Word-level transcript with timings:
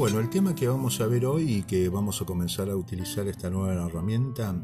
Bueno, 0.00 0.18
el 0.18 0.30
tema 0.30 0.54
que 0.54 0.66
vamos 0.66 0.98
a 1.02 1.06
ver 1.06 1.26
hoy 1.26 1.56
y 1.56 1.62
que 1.64 1.90
vamos 1.90 2.22
a 2.22 2.24
comenzar 2.24 2.70
a 2.70 2.74
utilizar 2.74 3.28
esta 3.28 3.50
nueva 3.50 3.84
herramienta 3.84 4.56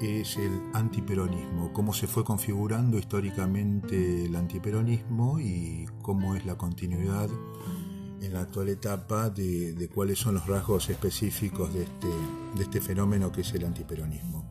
es 0.00 0.38
el 0.38 0.62
antiperonismo, 0.72 1.74
cómo 1.74 1.92
se 1.92 2.06
fue 2.06 2.24
configurando 2.24 2.96
históricamente 2.96 4.24
el 4.24 4.34
antiperonismo 4.34 5.38
y 5.38 5.86
cómo 6.00 6.34
es 6.36 6.46
la 6.46 6.56
continuidad 6.56 7.28
en 8.22 8.32
la 8.32 8.40
actual 8.40 8.70
etapa 8.70 9.28
de, 9.28 9.90
cuáles 9.94 10.18
son 10.18 10.36
los 10.36 10.46
rasgos 10.46 10.88
específicos 10.88 11.74
de 11.74 11.82
este, 11.82 12.08
de 12.08 12.62
este 12.62 12.80
fenómeno 12.80 13.30
que 13.30 13.42
es 13.42 13.52
el 13.52 13.66
antiperonismo. 13.66 14.50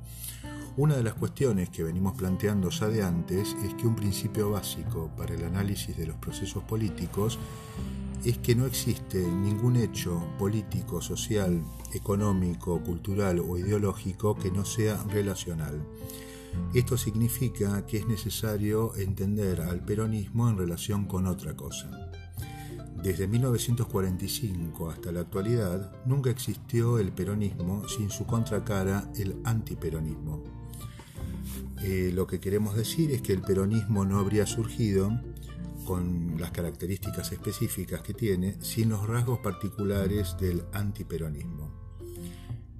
Una 0.77 0.97
de 0.97 1.03
las 1.03 1.15
cuestiones 1.15 1.69
que 1.71 1.81
venimos 1.83 2.13
planteando 2.15 2.69
ya 2.69 2.89
de 2.89 3.01
antes 3.01 3.55
es 3.65 3.73
que 3.73 3.87
un 3.87 3.95
principio 3.95 4.51
básico 4.51 5.09
para 5.17 5.33
el 5.33 5.43
análisis 5.43 5.97
de 5.97 6.05
los 6.05 6.17
procesos 6.17 6.61
políticos 6.63 7.39
es 8.23 8.37
que 8.39 8.55
no 8.55 8.65
existe 8.65 9.19
ningún 9.19 9.77
hecho 9.77 10.21
político, 10.37 11.01
social, 11.01 11.63
económico, 11.93 12.81
cultural 12.83 13.39
o 13.39 13.57
ideológico 13.57 14.35
que 14.35 14.51
no 14.51 14.65
sea 14.65 15.01
relacional. 15.03 15.81
Esto 16.73 16.97
significa 16.97 17.85
que 17.85 17.97
es 17.97 18.07
necesario 18.07 18.95
entender 18.95 19.61
al 19.61 19.83
peronismo 19.85 20.49
en 20.49 20.57
relación 20.57 21.05
con 21.05 21.27
otra 21.27 21.55
cosa. 21.55 22.09
Desde 23.01 23.27
1945 23.27 24.89
hasta 24.89 25.11
la 25.11 25.21
actualidad, 25.21 25.91
nunca 26.05 26.29
existió 26.29 26.99
el 26.99 27.13
peronismo 27.13 27.87
sin 27.87 28.09
su 28.09 28.25
contracara, 28.25 29.09
el 29.15 29.37
antiperonismo. 29.45 30.43
Eh, 31.81 32.11
lo 32.13 32.27
que 32.27 32.41
queremos 32.41 32.75
decir 32.75 33.11
es 33.11 33.21
que 33.21 33.31
el 33.31 33.41
peronismo 33.41 34.03
no 34.03 34.19
habría 34.19 34.45
surgido 34.45 35.17
con 35.89 36.35
las 36.39 36.51
características 36.51 37.31
específicas 37.31 38.03
que 38.03 38.13
tiene, 38.13 38.57
sin 38.61 38.89
los 38.89 39.07
rasgos 39.07 39.39
particulares 39.39 40.35
del 40.39 40.61
antiperonismo. 40.71 41.71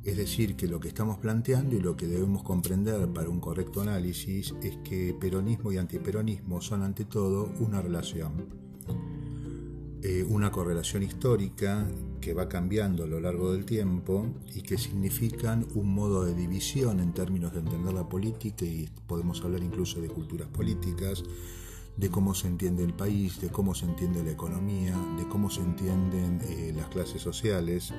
Es 0.04 0.16
decir, 0.16 0.56
que 0.56 0.68
lo 0.68 0.80
que 0.80 0.90
estamos 0.90 1.18
planteando 1.18 1.76
y 1.76 1.80
lo 1.80 1.98
que 1.98 2.06
debemos 2.06 2.44
comprender 2.44 3.12
para 3.12 3.28
un 3.28 3.40
correcto 3.40 3.82
análisis 3.82 4.54
es 4.62 4.78
que 4.84 5.16
peronismo 5.20 5.72
y 5.72 5.78
antiperonismo 5.78 6.62
son 6.62 6.84
ante 6.84 7.06
todo 7.06 7.52
una 7.60 7.82
relación, 7.82 8.46
eh, 10.04 10.24
una 10.30 10.52
correlación 10.52 11.02
histórica 11.02 11.88
que 12.22 12.36
va 12.36 12.48
cambiando 12.48 13.06
a 13.06 13.08
lo 13.08 13.20
largo 13.20 13.54
del 13.54 13.66
tiempo 13.66 14.28
y 14.54 14.62
que 14.62 14.78
significan 14.78 15.66
un 15.74 15.96
modo 15.96 16.26
de 16.26 16.36
división 16.36 17.00
en 17.00 17.12
términos 17.12 17.54
de 17.54 17.62
entender 17.62 17.92
la 17.92 18.08
política 18.08 18.66
y 18.66 18.88
podemos 19.08 19.44
hablar 19.44 19.64
incluso 19.64 20.00
de 20.00 20.10
culturas 20.10 20.48
políticas, 20.50 21.24
de 22.00 22.10
cómo 22.10 22.34
se 22.34 22.48
entiende 22.48 22.84
el 22.84 22.94
país, 22.94 23.42
de 23.42 23.50
cómo 23.50 23.76
se 23.76 23.86
entiende 23.86 24.24
la 24.24 24.32
economía, 24.32 24.98
de 25.18 25.28
cómo 25.28 25.50
se 25.50 25.60
entienden 25.60 26.40
eh, 26.44 26.74
las 26.76 26.88
clases 26.88 27.22
sociales. 27.22 27.94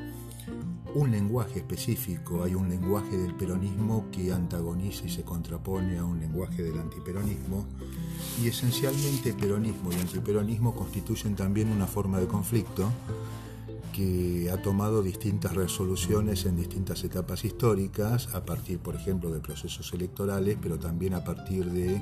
Un 0.94 1.10
lenguaje 1.10 1.58
específico, 1.58 2.42
hay 2.42 2.54
un 2.54 2.70
lenguaje 2.70 3.16
del 3.16 3.34
peronismo 3.34 4.06
que 4.10 4.32
antagoniza 4.32 5.04
y 5.04 5.10
se 5.10 5.22
contrapone 5.22 5.98
a 5.98 6.04
un 6.04 6.18
lenguaje 6.18 6.62
del 6.62 6.78
antiperonismo 6.78 7.66
y 8.42 8.48
esencialmente 8.48 9.34
peronismo 9.34 9.92
y 9.92 9.96
antiperonismo 9.96 10.74
constituyen 10.74 11.36
también 11.36 11.70
una 11.70 11.86
forma 11.86 12.18
de 12.18 12.26
conflicto 12.26 12.90
que 13.92 14.50
ha 14.50 14.62
tomado 14.62 15.02
distintas 15.02 15.54
resoluciones 15.54 16.46
en 16.46 16.56
distintas 16.56 17.04
etapas 17.04 17.44
históricas, 17.44 18.34
a 18.34 18.46
partir, 18.46 18.78
por 18.78 18.94
ejemplo, 18.94 19.30
de 19.30 19.40
procesos 19.40 19.92
electorales, 19.92 20.56
pero 20.60 20.78
también 20.78 21.12
a 21.14 21.22
partir 21.22 21.66
de 21.66 22.00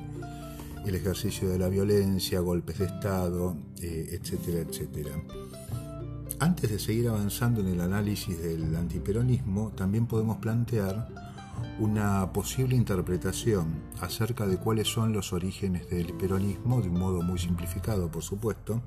el 0.87 0.95
ejercicio 0.95 1.49
de 1.49 1.59
la 1.59 1.69
violencia, 1.69 2.41
golpes 2.41 2.79
de 2.79 2.87
Estado, 2.87 3.57
eh, 3.81 4.19
etcétera, 4.21 4.61
etcétera. 4.61 5.13
Antes 6.41 6.71
de 6.71 6.79
seguir 6.79 7.09
avanzando 7.09 7.61
en 7.61 7.69
el 7.69 7.81
análisis 7.81 8.41
del 8.41 8.75
antiperonismo, 8.77 9.73
también 9.75 10.07
podemos 10.07 10.37
plantear 10.39 11.09
una 11.81 12.33
posible 12.33 12.77
interpretación 12.77 13.67
acerca 14.01 14.47
de 14.47 14.57
cuáles 14.57 14.89
son 14.89 15.13
los 15.13 15.33
orígenes 15.33 15.91
del 15.91 16.13
peronismo, 16.15 16.81
de 16.81 16.89
un 16.89 16.99
modo 16.99 17.23
muy 17.23 17.39
simplificado, 17.39 18.11
por 18.11 18.23
supuesto, 18.23 18.83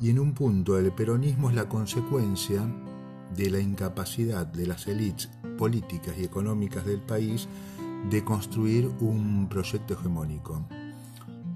y 0.00 0.10
en 0.10 0.18
un 0.18 0.34
punto 0.34 0.78
el 0.78 0.92
peronismo 0.92 1.48
es 1.48 1.56
la 1.56 1.68
consecuencia 1.68 2.62
de 3.34 3.50
la 3.50 3.60
incapacidad 3.60 4.46
de 4.46 4.66
las 4.66 4.86
élites 4.86 5.30
políticas 5.56 6.14
y 6.18 6.24
económicas 6.24 6.84
del 6.84 7.00
país 7.00 7.48
de 8.10 8.24
construir 8.24 8.90
un 9.00 9.48
proyecto 9.48 9.94
hegemónico 9.94 10.66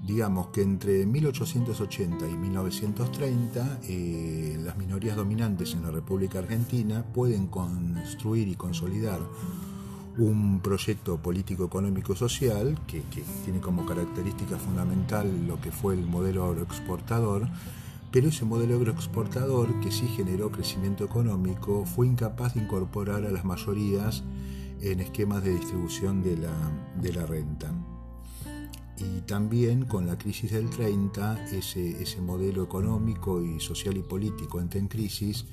digamos 0.07 0.47
que 0.47 0.61
entre 0.61 1.05
1880 1.05 2.29
y 2.29 2.37
1930 2.37 3.79
eh, 3.83 4.57
las 4.63 4.77
minorías 4.77 5.17
dominantes 5.17 5.73
en 5.73 5.83
la 5.83 5.91
República 5.91 6.39
Argentina 6.39 7.03
pueden 7.13 7.47
construir 7.47 8.47
y 8.47 8.55
consolidar 8.55 9.19
un 10.17 10.61
proyecto 10.61 11.17
político, 11.17 11.65
económico 11.65 12.13
y 12.13 12.15
social 12.15 12.79
que, 12.87 13.03
tiene 13.43 13.59
como 13.59 13.85
característica 13.85 14.57
fundamental 14.57 15.45
lo 15.45 15.59
que 15.59 15.71
fue 15.73 15.93
el 15.93 16.05
modelo 16.07 16.45
agroexportador, 16.45 17.49
pero 18.09 18.29
ese 18.29 18.45
modelo 18.45 18.77
agroexportador 18.77 19.77
que 19.81 19.91
sí 19.91 20.07
generó 20.15 20.51
crecimiento 20.51 21.03
económico 21.03 21.85
fue 21.85 22.07
incapaz 22.07 22.53
de 22.53 22.61
incorporar 22.61 23.25
a 23.25 23.31
las 23.31 23.43
mayorías 23.43 24.23
en 24.81 25.01
esquemas 25.01 25.43
de 25.43 25.51
distribución 25.51 26.23
de 26.23 26.37
la 26.37 27.25
renta 27.25 27.73
y 28.97 29.21
también 29.21 29.85
con 29.85 30.07
la 30.07 30.17
crisis 30.17 30.51
del 30.51 30.69
30, 30.69 31.45
ese, 31.51 32.21
modelo 32.21 32.63
económico 32.63 33.41
y 33.41 33.59
social 33.59 33.97
y 33.97 34.01
político 34.01 34.59
entra 34.59 34.79
en 34.79 34.87
crisis, 34.87 35.45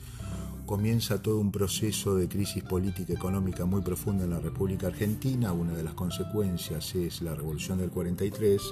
comienza 0.67 1.21
todo 1.21 1.39
un 1.39 1.53
proceso 1.53 2.17
de 2.17 2.29
crisis 2.29 2.63
política 2.63 3.13
y 3.13 3.17
económica 3.17 3.65
muy 3.67 3.83
profunda 3.83 4.25
en 4.25 4.31
la 4.31 4.41
República 4.41 4.87
Argentina, 4.87 5.53
una 5.53 5.75
de 5.75 5.83
las 5.83 5.95
consecuencias 5.95 6.95
es 6.95 7.21
la 7.21 7.35
Revolución 7.35 7.79
del 7.79 7.91
43, 7.91 8.63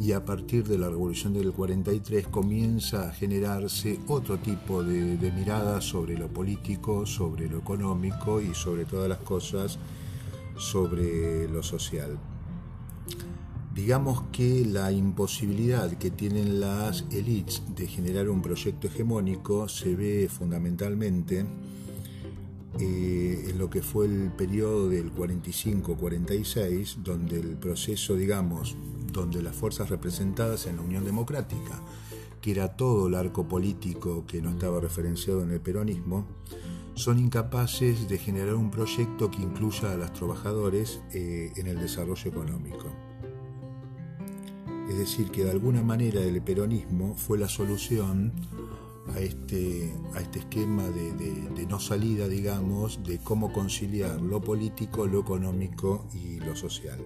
y 0.00 0.12
a 0.12 0.24
partir 0.24 0.66
de 0.66 0.78
la 0.78 0.88
Revolución 0.88 1.34
del 1.34 1.52
43 1.52 2.28
comienza 2.28 3.08
a 3.08 3.12
generarse 3.12 3.98
otro 4.08 4.38
tipo 4.38 4.82
de, 4.82 5.16
de 5.16 5.32
mirada 5.32 5.80
sobre 5.80 6.18
lo 6.18 6.28
político, 6.28 7.06
sobre 7.06 7.48
lo 7.48 7.58
económico 7.58 8.40
y 8.40 8.54
sobre 8.54 8.84
todas 8.84 9.08
las 9.08 9.18
cosas 9.18 9.78
sobre 10.56 11.48
lo 11.48 11.62
social. 11.62 12.18
Digamos 13.76 14.22
que 14.32 14.64
la 14.64 14.90
imposibilidad 14.90 15.92
que 15.98 16.10
tienen 16.10 16.60
las 16.60 17.04
élites 17.10 17.62
de 17.76 17.86
generar 17.86 18.30
un 18.30 18.40
proyecto 18.40 18.86
hegemónico 18.86 19.68
se 19.68 19.94
ve 19.94 20.30
fundamentalmente 20.30 21.44
eh, 22.80 23.44
en 23.50 23.58
lo 23.58 23.68
que 23.68 23.82
fue 23.82 24.06
el 24.06 24.32
periodo 24.32 24.88
del 24.88 25.14
45-46, 25.14 27.02
donde 27.02 27.38
el 27.38 27.58
proceso, 27.58 28.16
digamos, 28.16 28.78
donde 29.12 29.42
las 29.42 29.54
fuerzas 29.54 29.90
representadas 29.90 30.66
en 30.66 30.76
la 30.76 30.82
Unión 30.82 31.04
Democrática, 31.04 31.82
que 32.40 32.52
era 32.52 32.78
todo 32.78 33.08
el 33.08 33.14
arco 33.14 33.46
político 33.46 34.24
que 34.26 34.40
no 34.40 34.52
estaba 34.52 34.80
referenciado 34.80 35.42
en 35.42 35.50
el 35.50 35.60
peronismo, 35.60 36.24
son 36.94 37.18
incapaces 37.18 38.08
de 38.08 38.16
generar 38.16 38.54
un 38.54 38.70
proyecto 38.70 39.30
que 39.30 39.42
incluya 39.42 39.92
a 39.92 39.96
los 39.96 40.14
trabajadores 40.14 41.02
eh, 41.12 41.52
en 41.56 41.66
el 41.66 41.78
desarrollo 41.78 42.30
económico. 42.30 43.05
Es 44.88 44.98
decir, 44.98 45.30
que 45.30 45.44
de 45.44 45.50
alguna 45.50 45.82
manera 45.82 46.20
el 46.20 46.40
peronismo 46.42 47.14
fue 47.14 47.38
la 47.38 47.48
solución 47.48 48.32
a 49.14 49.20
este, 49.20 49.92
a 50.14 50.20
este 50.20 50.40
esquema 50.40 50.84
de, 50.88 51.66
no 51.68 51.80
salida, 51.80 52.28
digamos, 52.28 53.02
de 53.04 53.18
cómo 53.18 53.52
conciliar 53.52 54.20
lo 54.20 54.40
político, 54.40 55.06
lo 55.06 55.20
económico 55.20 56.06
y 56.14 56.38
lo 56.38 56.54
social. 56.54 56.98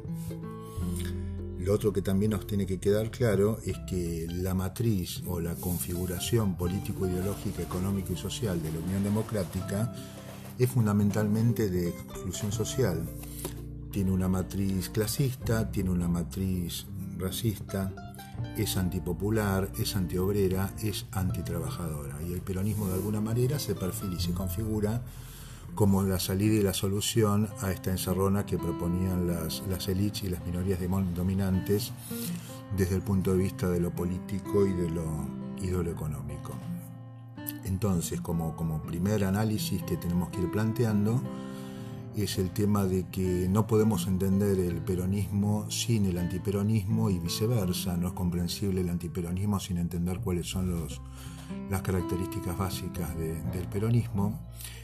Lo 1.58 1.74
otro 1.74 1.92
que 1.92 2.00
también 2.00 2.30
nos 2.32 2.46
tiene 2.46 2.64
que 2.64 2.80
quedar 2.80 3.10
claro 3.10 3.58
es 3.64 3.76
que 3.88 4.26
la 4.28 4.54
matriz 4.54 5.22
o 5.26 5.40
la 5.40 5.54
configuración 5.56 6.56
político-ideológica, 6.56 7.62
económica 7.62 8.12
y 8.12 8.16
social 8.16 8.62
de 8.62 8.72
la 8.72 8.78
Unión 8.78 9.04
Democrática 9.04 9.94
es 10.58 10.70
fundamentalmente 10.70 11.68
de 11.68 11.88
exclusión 11.90 12.52
social. 12.52 13.06
Tiene 13.90 14.10
una 14.10 14.28
matriz 14.28 14.88
clasista, 14.88 15.70
tiene 15.70 15.90
una 15.90 16.08
matriz 16.08 16.86
racista, 17.20 17.92
es 18.56 18.76
antipopular, 18.76 19.70
es 19.78 19.94
antiobrera, 19.96 20.72
es 20.82 21.06
antitrabajadora. 21.12 22.20
Y 22.26 22.32
el 22.32 22.40
peronismo 22.40 22.88
de 22.88 22.94
alguna 22.94 23.20
manera 23.20 23.58
se 23.58 23.74
perfila 23.74 24.16
y 24.16 24.20
se 24.20 24.32
configura 24.32 25.02
como 25.74 26.02
la 26.02 26.18
salida 26.18 26.54
y 26.54 26.62
la 26.62 26.74
solución 26.74 27.48
a 27.62 27.70
esta 27.70 27.90
encerrona 27.90 28.44
que 28.44 28.58
proponían 28.58 29.26
las, 29.26 29.62
las 29.68 29.88
élites 29.88 30.24
y 30.24 30.28
las 30.28 30.44
minorías 30.44 30.80
dominantes 31.14 31.92
desde 32.76 32.96
el 32.96 33.02
punto 33.02 33.32
de 33.32 33.38
vista 33.38 33.68
de 33.68 33.80
lo 33.80 33.90
político 33.90 34.66
y 34.66 34.72
de 34.72 34.90
lo, 34.90 35.26
y 35.62 35.68
económico. 35.68 36.52
Entonces, 37.64 38.20
como, 38.20 38.56
como 38.56 38.82
primer 38.82 39.24
análisis 39.24 39.82
que 39.82 39.96
tenemos 39.96 40.30
que 40.30 40.40
ir 40.40 40.50
planteando, 40.50 41.20
es 42.16 42.38
el 42.38 42.50
tema 42.50 42.84
de 42.84 43.06
que 43.08 43.48
no 43.48 43.66
podemos 43.66 44.06
entender 44.06 44.58
el 44.58 44.82
peronismo 44.82 45.70
sin 45.70 46.06
el 46.06 46.18
antiperonismo 46.18 47.10
y 47.10 47.18
viceversa. 47.18 47.96
No 47.96 48.08
es 48.08 48.14
comprensible 48.14 48.80
el 48.80 48.88
antiperonismo 48.88 49.60
sin 49.60 49.78
entender 49.78 50.20
cuáles 50.20 50.48
son 50.48 50.70
los, 50.70 51.00
las 51.70 51.82
características 51.82 52.56
básicas 52.58 53.16
del 53.16 53.68
peronismo. 53.70 54.40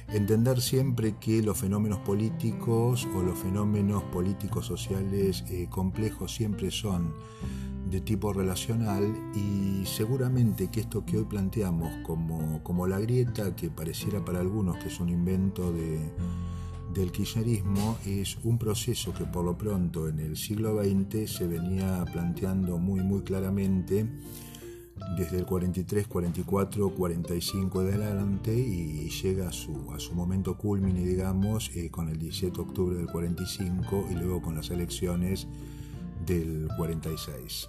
Entender 0.08 0.61
siempre 0.61 1.17
que 1.19 1.43
los 1.43 1.58
fenómenos 1.58 1.99
políticos 1.99 3.08
o 3.17 3.23
los 3.23 3.37
fenómenos 3.38 4.05
políticos 4.05 4.67
sociales 4.67 5.44
eh, 5.49 5.67
complejos 5.69 6.32
siempre 6.32 6.70
son 6.70 7.12
de 7.90 8.00
tipo 8.00 8.32
relacional 8.32 9.14
y 9.34 9.84
seguramente 9.84 10.69
que 10.70 10.81
esto 10.81 11.05
que 11.05 11.19
hoy 11.19 11.25
planteamos 11.25 11.93
como, 12.05 12.62
como 12.62 12.87
la 12.87 13.00
grieta, 13.00 13.55
que 13.56 13.69
pareciera 13.69 14.25
para 14.25 14.40
algunos 14.40 14.76
que 14.79 14.88
es 14.88 15.00
un 15.00 15.08
invento 15.08 15.72
de, 15.72 15.99
del 17.00 17.12
kirchnerismo, 17.12 17.98
es 18.06 18.37
un 18.44 18.58
proceso 18.58 19.12
que 19.12 19.25
por 19.25 19.44
lo 19.44 19.56
pronto 19.56 20.08
en 20.08 20.19
el 20.19 20.37
siglo 20.37 20.82
XX 20.82 21.31
se 21.31 21.46
venía 21.46 22.04
planteando 22.12 22.78
muy 22.78 23.00
muy 23.00 23.22
claramente 23.22 24.06
desde 25.16 25.38
el 25.38 25.46
43, 25.46 26.06
44, 26.06 26.90
45 26.90 27.84
de 27.84 27.94
adelante 27.94 28.56
y 28.56 29.08
llega 29.10 29.48
a 29.48 29.52
su, 29.52 29.93
a 29.93 30.00
su 30.00 30.14
momento 30.14 30.56
culmine, 30.56 31.04
digamos, 31.04 31.70
eh, 31.75 31.90
con 31.90 32.08
el 32.08 32.19
17 32.19 32.56
de 32.56 32.62
octubre 32.62 32.96
del 32.96 33.06
45 33.06 34.08
y 34.10 34.14
luego 34.14 34.43
con 34.43 34.56
las 34.56 34.70
elecciones 34.70 35.46
del 36.25 36.69
46. 36.76 37.69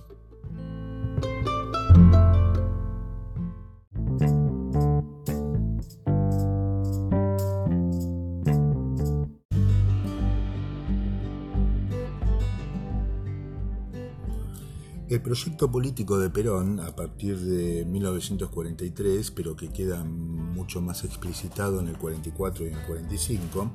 Proyecto 15.27 15.69
político 15.69 16.17
de 16.19 16.29
Perón, 16.29 16.79
a 16.79 16.95
partir 16.95 17.37
de 17.37 17.83
1943, 17.83 19.31
pero 19.31 19.57
que 19.57 19.67
queda 19.73 20.05
mucho 20.05 20.81
más 20.81 21.03
explicitado 21.03 21.81
en 21.81 21.89
el 21.89 21.97
44 21.97 22.63
y 22.63 22.69
en 22.69 22.75
el 22.75 22.85
45, 22.85 23.69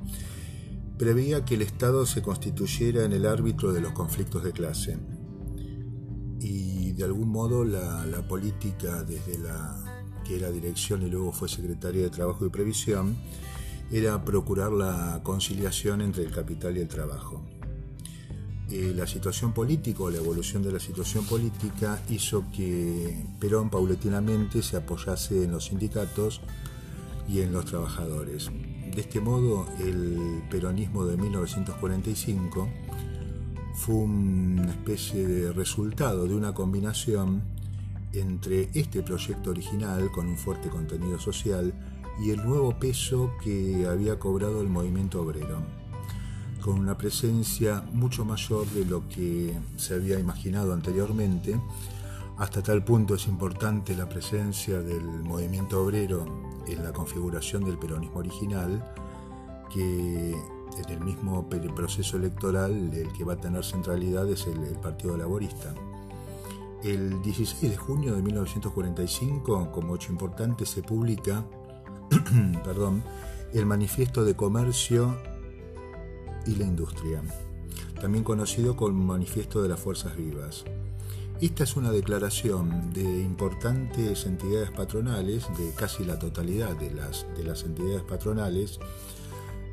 preveía 0.97 1.45
que 1.45 1.57
el 1.57 1.63
Estado 1.63 2.07
se 2.07 2.23
constituyera 2.23 3.05
en 3.05 3.13
el 3.13 3.27
árbitro 3.27 3.75
de 3.75 3.83
los 3.83 3.93
conflictos 3.93 4.43
de 4.45 4.53
clase. 4.53 4.99
Y 6.41 6.93
de 6.93 7.05
algún 7.05 7.29
modo 7.29 7.65
la, 7.65 8.07
la 8.07 8.27
política, 8.27 9.03
desde 9.03 9.39
la 9.39 9.77
que 10.25 10.39
era 10.39 10.51
dirección 10.51 11.03
y 11.03 11.11
luego 11.11 11.33
fue 11.33 11.51
secretaria 11.51 12.03
de 12.03 12.11
Trabajo 12.11 12.47
y 12.47 12.49
Previsión, 12.49 13.15
era 13.91 14.25
procurar 14.25 14.73
la 14.73 15.21
conciliación 15.23 16.01
entre 16.01 16.25
el 16.25 16.31
capital 16.31 16.79
y 16.79 16.81
el 16.81 16.89
trabajo. 16.89 17.45
Eh, 18.73 18.95
la 18.97 19.07
situación 19.07 19.53
política 19.53 20.05
o 20.05 20.11
la 20.11 20.17
evolución 20.17 20.63
de 20.63 20.73
la 20.73 20.81
situación 20.81 21.27
política 21.27 22.01
hizo 22.09 22.47
que 22.57 23.23
Perón 23.39 23.69
paulatinamente 23.69 24.63
se 24.63 24.79
apoyase 24.79 25.45
en 25.45 25.51
los 25.51 25.67
sindicatos 25.67 26.41
y 27.29 27.43
en 27.43 27.53
los 27.53 27.67
trabajadores. 27.67 28.51
De 28.95 29.03
este 29.03 29.21
modo, 29.21 29.67
el 29.79 30.43
peronismo 30.51 31.05
de 31.05 31.19
1945 31.19 32.67
fue 33.75 33.95
una 33.95 34.71
especie 34.71 35.27
de 35.27 35.53
resultado 35.53 36.27
de 36.27 36.35
una 36.35 36.55
combinación 36.55 37.43
entre 38.15 38.71
este 38.73 39.03
proyecto 39.03 39.51
original 39.51 40.11
con 40.11 40.29
un 40.29 40.39
fuerte 40.39 40.71
contenido 40.71 41.19
social 41.19 41.75
y 42.25 42.31
el 42.31 42.43
nuevo 42.43 42.79
peso 42.79 43.33
que 43.45 43.87
había 43.87 44.19
cobrado 44.19 44.63
el 44.63 44.69
movimiento 44.71 45.21
obrero 45.21 45.82
con 46.63 46.79
una 46.79 46.97
presencia 46.97 47.85
mucho 47.93 48.25
mayor 48.25 48.67
de 48.69 48.85
lo 48.85 49.07
que 49.09 49.59
se 49.77 49.95
había 49.95 50.19
imaginado 50.19 50.73
anteriormente. 50.73 51.61
Hasta 52.39 52.63
tal 52.63 52.83
punto 52.85 53.15
es 53.17 53.27
importante 53.27 53.95
la 53.95 54.09
presencia 54.09 54.81
del 54.81 55.05
movimiento 55.05 55.83
obrero 55.83 56.25
en 56.67 56.83
la 56.83 56.93
configuración 56.93 57.65
del 57.65 57.79
peronismo 57.79 58.21
original 58.21 58.83
que 59.73 60.31
en 60.31 60.91
el 60.91 61.01
mismo 61.01 61.49
proceso 61.75 62.17
electoral 62.17 62.93
el 62.95 63.13
que 63.13 63.25
va 63.25 63.35
a 63.35 63.41
tener 63.41 63.65
centralidad 63.65 64.29
es 64.31 64.47
el, 64.47 64.59
Partido 64.81 65.17
Laborista. 65.17 65.75
El 66.83 67.23
16 67.23 67.71
de 67.71 67.77
junio 67.77 68.15
de 68.15 68.23
1945, 68.23 69.71
como 69.71 69.97
hecho 69.97 70.11
importante, 70.11 70.67
se 70.67 70.83
publica 70.83 71.45
perdón, 72.65 73.03
el 73.53 73.67
Manifiesto 73.67 74.25
de 74.25 74.35
Comercio 74.35 75.17
y 76.47 76.57
la 76.57 76.65
industria, 76.65 77.23
también 78.01 78.25
conocido 78.25 78.77
como 78.77 79.05
Manifiesto 79.05 79.63
de 79.63 79.69
las 79.69 79.81
Fuerzas 79.81 80.17
Vivas. 80.17 80.65
Esta 81.41 81.65
es 81.65 81.77
una 81.77 81.91
declaración 81.91 82.93
de 82.93 83.03
importantes 83.03 84.27
entidades 84.27 84.71
patronales, 84.71 85.47
de 85.59 85.73
casi 85.75 86.05
la 86.05 86.19
totalidad 86.19 86.77
de 86.77 86.93
las, 86.93 87.27
de 87.37 87.43
las 87.43 87.65
entidades 87.65 88.03
patronales, 88.03 88.79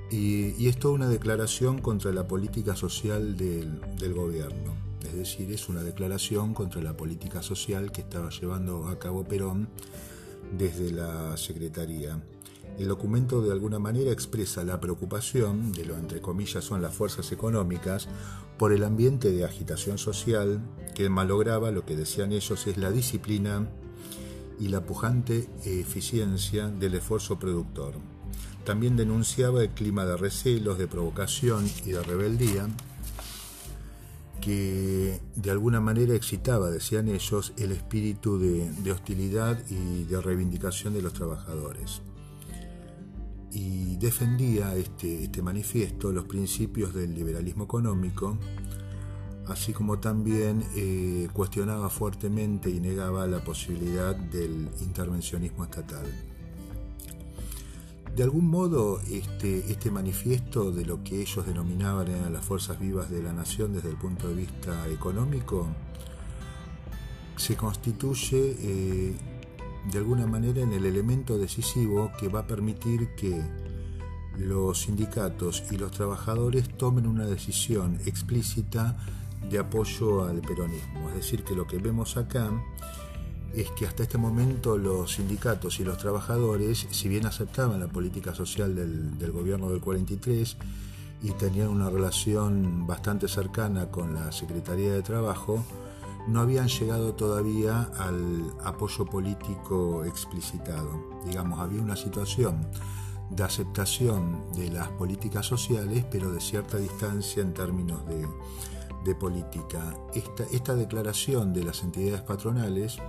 y, 0.10 0.68
es 0.68 0.80
toda 0.80 0.96
una 0.96 1.08
declaración 1.08 1.80
contra 1.80 2.12
la 2.12 2.28
política 2.28 2.76
social 2.76 3.38
del, 3.38 3.80
del 3.98 4.14
gobierno. 4.16 4.74
Es 5.06 5.14
decir, 5.14 5.52
es 5.52 5.70
una 5.70 5.84
declaración 5.84 6.54
contra 6.54 6.82
la 6.82 6.98
política 6.98 7.44
social 7.44 7.92
que 7.92 8.02
estaba 8.02 8.30
llevando 8.32 8.88
a 8.88 8.98
cabo 8.98 9.24
Perón 9.24 9.70
desde 10.58 10.92
la 10.92 11.38
Secretaría. 11.38 12.20
El 12.80 12.88
documento 12.88 13.42
de 13.42 13.52
alguna 13.52 13.78
manera 13.78 14.10
expresa 14.10 14.64
la 14.64 14.80
preocupación 14.80 15.74
de 15.74 15.84
lo 15.84 15.98
entre 15.98 16.22
comillas 16.22 16.64
son 16.64 16.82
las 16.82 16.96
fuerzas 16.96 17.30
económicas 17.34 18.08
por 18.58 18.72
el 18.72 18.86
ambiente 18.86 19.32
de 19.32 19.44
agitación 19.44 19.98
social 19.98 20.62
que 20.96 21.10
malograba 21.10 21.72
lo 21.72 21.86
que 21.86 21.98
decían 21.98 22.32
ellos 22.32 22.68
es 22.68 22.78
la 22.78 22.90
disciplina 22.92 23.68
y 24.62 24.70
la 24.70 24.86
pujante 24.86 25.50
eficiencia 25.66 26.70
del 26.70 26.94
esfuerzo 26.96 27.38
productor. 27.38 27.96
También 28.64 28.96
denunciaba 28.96 29.62
el 29.62 29.72
clima 29.72 30.06
de 30.06 30.16
recelos, 30.16 30.78
de 30.78 30.88
provocación 30.88 31.70
y 31.86 31.92
de 31.92 32.02
rebeldía 32.02 32.70
que 34.40 35.20
de 35.36 35.52
alguna 35.52 35.82
manera 35.82 36.16
excitaba, 36.16 36.72
decían 36.72 37.10
ellos, 37.10 37.52
el 37.58 37.74
espíritu 37.74 38.40
de, 38.40 38.72
de 38.72 38.92
hostilidad 38.94 39.60
y 39.70 40.06
de 40.06 40.22
reivindicación 40.22 40.94
de 40.94 41.02
los 41.02 41.12
trabajadores 41.12 42.02
y 43.52 43.96
defendía 43.98 44.76
este, 44.76 45.24
este 45.24 45.42
manifiesto 45.42 46.12
los 46.12 46.26
principios 46.26 46.94
del 46.94 47.14
liberalismo 47.14 47.64
económico, 47.64 48.38
así 49.48 49.74
como 49.74 50.00
también 50.00 50.64
eh, 50.76 51.28
cuestionaba 51.34 51.90
fuertemente 51.90 52.70
y 52.70 52.80
negaba 52.80 53.26
la 53.28 53.44
posibilidad 53.44 54.16
del 54.16 54.70
intervencionismo 54.82 55.64
estatal. 55.64 56.06
De 58.16 58.24
algún 58.24 58.48
modo, 58.48 59.00
este, 59.10 59.72
este 59.72 59.92
manifiesto 59.92 60.72
de 60.72 60.86
lo 60.86 61.04
que 61.04 61.22
ellos 61.22 61.46
denominaban 61.46 62.08
eran 62.10 62.34
las 62.34 62.44
fuerzas 62.44 62.80
vivas 62.80 63.10
de 63.10 63.24
la 63.24 63.32
nación 63.32 63.74
desde 63.74 63.90
el 63.90 63.96
punto 63.96 64.28
de 64.28 64.36
vista 64.36 64.88
económico, 64.90 65.68
se 67.38 67.56
constituye 67.56 68.58
eh, 68.60 69.16
de 69.92 69.98
alguna 69.98 70.28
manera 70.28 70.62
en 70.62 70.74
el 70.74 70.86
elemento 70.86 71.38
decisivo 71.38 72.12
que 72.20 72.28
va 72.28 72.42
a 72.42 72.48
permitir 72.48 73.16
que 73.16 73.42
los 74.38 74.82
sindicatos 74.84 75.64
y 75.72 75.78
los 75.78 75.92
trabajadores 75.92 76.70
tomen 76.78 77.08
una 77.08 77.26
decisión 77.26 78.00
explícita 78.06 78.98
de 79.50 79.60
apoyo 79.60 80.26
al 80.26 80.42
peronismo. 80.42 81.10
Es 81.10 81.16
decir, 81.16 81.44
que 81.44 81.56
lo 81.56 81.66
que 81.68 81.78
vemos 81.78 82.18
acá 82.18 82.52
es 83.54 83.70
que 83.72 83.86
hasta 83.88 84.04
este 84.04 84.18
momento 84.18 84.78
los 84.78 85.14
sindicatos 85.14 85.80
y 85.80 85.84
los 85.84 85.98
trabajadores, 85.98 86.88
si 86.92 87.10
bien 87.10 87.26
aceptaban 87.26 87.80
la 87.80 87.88
política 87.88 88.34
social 88.34 88.76
del, 88.76 89.32
gobierno 89.32 89.70
del 89.70 89.82
43 89.82 90.58
y 91.24 91.32
tenían 91.32 91.70
una 91.70 91.90
relación 91.90 92.86
bastante 92.86 93.28
cercana 93.28 93.90
con 93.90 94.14
la 94.14 94.32
Secretaría 94.32 94.94
de 94.94 95.02
Trabajo, 95.02 95.64
no 96.30 96.42
habían 96.42 96.68
llegado 96.68 97.16
todavía 97.16 97.90
al 97.98 98.54
apoyo 98.64 99.06
político 99.06 100.06
explicitado. 100.06 100.90
Digamos, 101.26 101.60
había 101.60 101.82
una 101.82 101.96
situación 101.96 102.68
de 103.30 103.44
aceptación 103.44 104.46
de 104.54 104.70
las 104.70 104.90
políticas 104.90 105.46
sociales, 105.46 106.06
pero 106.10 106.32
de 106.32 106.40
cierta 106.40 106.78
distancia 106.78 107.42
en 107.42 107.54
términos 107.54 108.02
de, 108.06 108.28
política. 109.16 109.96
Esta, 110.14 110.76
declaración 110.76 111.52
de 111.52 111.64
las 111.64 111.82
entidades 111.82 112.22
patronales 112.22 113.00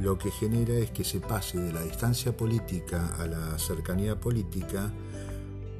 lo 0.00 0.18
que 0.18 0.32
genera 0.32 0.74
es 0.74 0.90
que 0.90 1.04
se 1.04 1.20
pase 1.20 1.60
de 1.60 1.72
la 1.72 1.82
distancia 1.82 2.36
política 2.36 3.14
a 3.16 3.26
la 3.26 3.56
cercanía 3.56 4.18
política, 4.18 4.90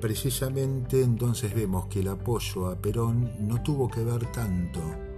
precisamente 0.00 1.02
entonces 1.02 1.52
vemos 1.52 1.86
que 1.86 1.98
el 1.98 2.08
apoyo 2.08 2.68
a 2.68 2.76
Perón 2.76 3.32
no 3.40 3.60
tuvo 3.60 3.90
que 3.90 4.04
ver 4.04 4.30
tanto 4.30 5.09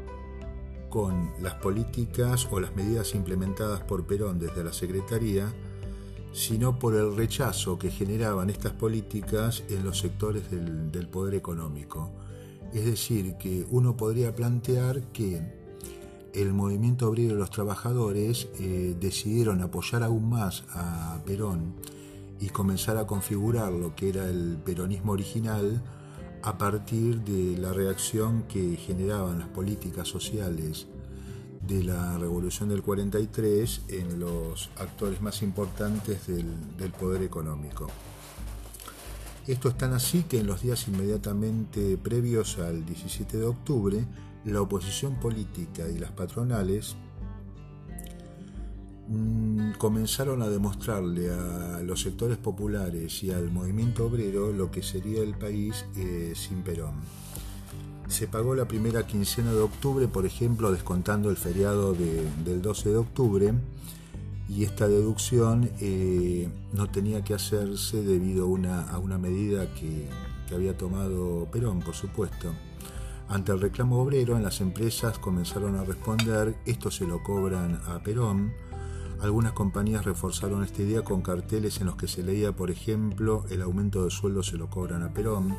con 0.92 1.32
las 1.40 1.54
políticas 1.54 2.46
o 2.50 2.61
las 2.61 2.76
medidas 2.76 3.14
implementadas 3.14 3.80
por 3.80 4.06
Perón 4.06 4.38
desde 4.38 4.62
la 4.62 4.75
Secretaría, 4.75 5.50
sino 6.34 6.78
por 6.78 6.94
el 6.94 7.16
rechazo 7.16 7.78
que 7.78 7.90
generaban 7.90 8.50
estas 8.50 8.72
políticas 8.72 9.64
en 9.70 9.84
los 9.84 9.99
sectores 9.99 10.50
del, 10.50 11.08
poder 11.08 11.34
económico. 11.34 12.11
Es 12.75 12.84
decir, 12.84 13.37
que 13.38 13.64
uno 13.70 13.96
podría 13.96 14.34
plantear 14.34 15.00
que 15.14 15.40
el 16.34 16.52
movimiento 16.52 17.08
obrero 17.08 17.37
y 17.37 17.38
los 17.38 17.50
trabajadores 17.50 18.49
eh, 18.61 18.94
decidieron 19.00 19.62
apoyar 19.62 20.02
aún 20.02 20.28
más 20.28 20.64
a 20.75 21.22
Perón 21.25 21.75
y 22.38 22.50
comenzar 22.50 22.99
a 22.99 23.06
configurar 23.06 23.72
lo 23.72 23.96
que 23.96 24.11
era 24.11 24.28
el 24.28 24.58
peronismo 24.62 25.12
original 25.12 25.82
a 26.42 26.58
partir 26.58 27.20
de 27.20 27.56
la 27.56 27.72
reacción 27.72 28.42
que 28.44 28.76
generaban 28.76 29.38
las 29.38 29.49
políticas 29.49 30.08
sociales 30.08 30.87
de 31.66 31.84
la 31.84 32.18
Revolución 32.18 32.68
del 32.68 32.82
43 32.82 33.82
en 33.88 34.18
los 34.18 34.70
actores 34.76 35.22
más 35.22 35.42
importantes 35.42 36.26
del, 36.26 36.90
poder 36.99 37.22
económico. 37.22 37.87
Esto 39.46 39.68
es 39.68 39.78
tan 39.78 39.92
así 39.92 40.25
que 40.25 40.40
en 40.40 40.46
los 40.49 40.62
días 40.62 40.88
inmediatamente 40.88 41.96
previos 41.96 42.58
al 42.58 42.84
17 42.84 43.38
de 43.38 43.44
octubre, 43.44 44.04
la 44.44 44.61
oposición 44.61 45.14
política 45.20 45.88
y 45.88 45.99
las 45.99 46.11
patronales 46.11 46.96
mm, 49.12 49.73
comenzaron 49.78 50.42
a 50.42 50.49
demostrarle 50.49 51.31
a 51.31 51.81
los 51.83 52.00
sectores 52.00 52.38
populares 52.38 53.23
y 53.23 53.31
al 53.31 53.50
movimiento 53.50 54.07
obrero 54.07 54.52
lo 54.52 54.71
que 54.71 54.83
sería 54.83 55.23
el 55.23 55.35
país 55.35 55.85
eh, 55.97 56.33
sin 56.35 56.62
Perón. 56.62 56.95
Se 58.09 58.28
pagó 58.28 58.54
la 58.54 58.66
primera 58.66 59.07
quincena 59.07 59.52
de 59.52 59.61
octubre, 59.61 60.09
por 60.09 60.26
ejemplo, 60.26 60.71
descontando 60.71 61.31
el 61.31 61.37
feriado 61.37 61.95
del 61.95 62.61
12 62.61 62.90
de 62.90 62.97
octubre, 62.97 63.54
y 64.49 64.64
esta 64.64 64.87
deducción 64.87 65.71
eh, 65.81 66.49
no 66.73 66.90
tenía 66.90 67.25
que 67.25 67.33
hacerse 67.33 68.02
debido 68.02 68.45
a 68.45 68.99
una, 68.99 69.19
medida 69.19 69.73
que, 69.75 70.09
que 70.47 70.54
había 70.54 70.76
tomado 70.76 71.49
Perón, 71.50 71.81
por 71.81 71.95
supuesto. 71.95 72.52
Ante 73.28 73.52
el 73.52 73.62
reclamo 73.62 74.02
obrero, 74.02 74.37
en 74.37 74.42
las 74.42 74.61
empresas 74.61 75.19
comenzaron 75.19 75.76
a 75.76 75.85
responder, 75.85 76.54
esto 76.66 76.90
se 76.90 77.07
lo 77.07 77.23
cobran 77.23 77.81
a 77.87 78.02
Perón. 78.02 78.52
Algunas 79.23 79.52
compañías 79.52 80.05
reforzaron 80.05 80.64
esta 80.64 80.83
idea 80.83 81.02
con 81.02 81.23
carteles 81.23 81.81
en 81.81 81.87
los 81.87 81.95
que 81.95 82.09
se 82.09 82.25
leía, 82.25 82.50
por 82.50 82.73
ejemplo, 82.73 83.45
el 83.50 83.62
aumento 83.62 84.02
de 84.02 84.11
sueldo 84.11 84.43
se 84.43 84.57
lo 84.57 84.69
cobran 84.69 85.05
a 85.05 85.14
Perón 85.14 85.55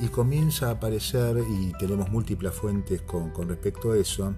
y 0.00 0.08
comienza 0.08 0.66
a 0.66 0.72
aparecer, 0.72 1.38
y 1.48 1.72
tenemos 1.78 2.10
múltiples 2.10 2.52
fuentes 2.52 3.00
con, 3.02 3.30
respecto 3.46 3.92
a 3.92 3.96
eso, 3.96 4.34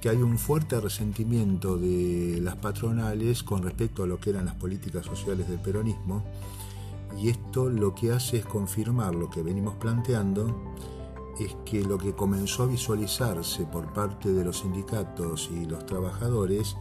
que 0.00 0.08
hay 0.08 0.16
un 0.16 0.38
fuerte 0.38 0.80
resentimiento 0.80 1.76
de 1.76 2.40
las 2.40 2.56
patronales 2.56 3.42
con 3.42 3.62
respecto 3.62 4.04
a 4.04 4.06
lo 4.06 4.18
que 4.18 4.30
eran 4.30 4.46
las 4.46 4.54
políticas 4.54 5.04
sociales 5.04 5.46
del 5.46 5.60
peronismo, 5.60 6.24
y 7.20 7.28
esto 7.28 7.68
lo 7.68 7.94
que 7.94 8.12
hace 8.12 8.38
es 8.38 8.46
confirmar 8.46 9.14
lo 9.14 9.28
que 9.28 9.42
venimos 9.42 9.74
planteando, 9.74 10.74
es 11.38 11.54
que 11.66 11.84
lo 11.84 11.98
que 11.98 12.14
comenzó 12.14 12.62
a 12.62 12.66
visualizarse 12.68 13.64
por 13.64 13.92
parte 13.92 14.32
de 14.32 14.46
los 14.46 14.60
sindicatos 14.60 15.50
y 15.52 15.66
los 15.66 15.84
trabajadores 15.84 16.74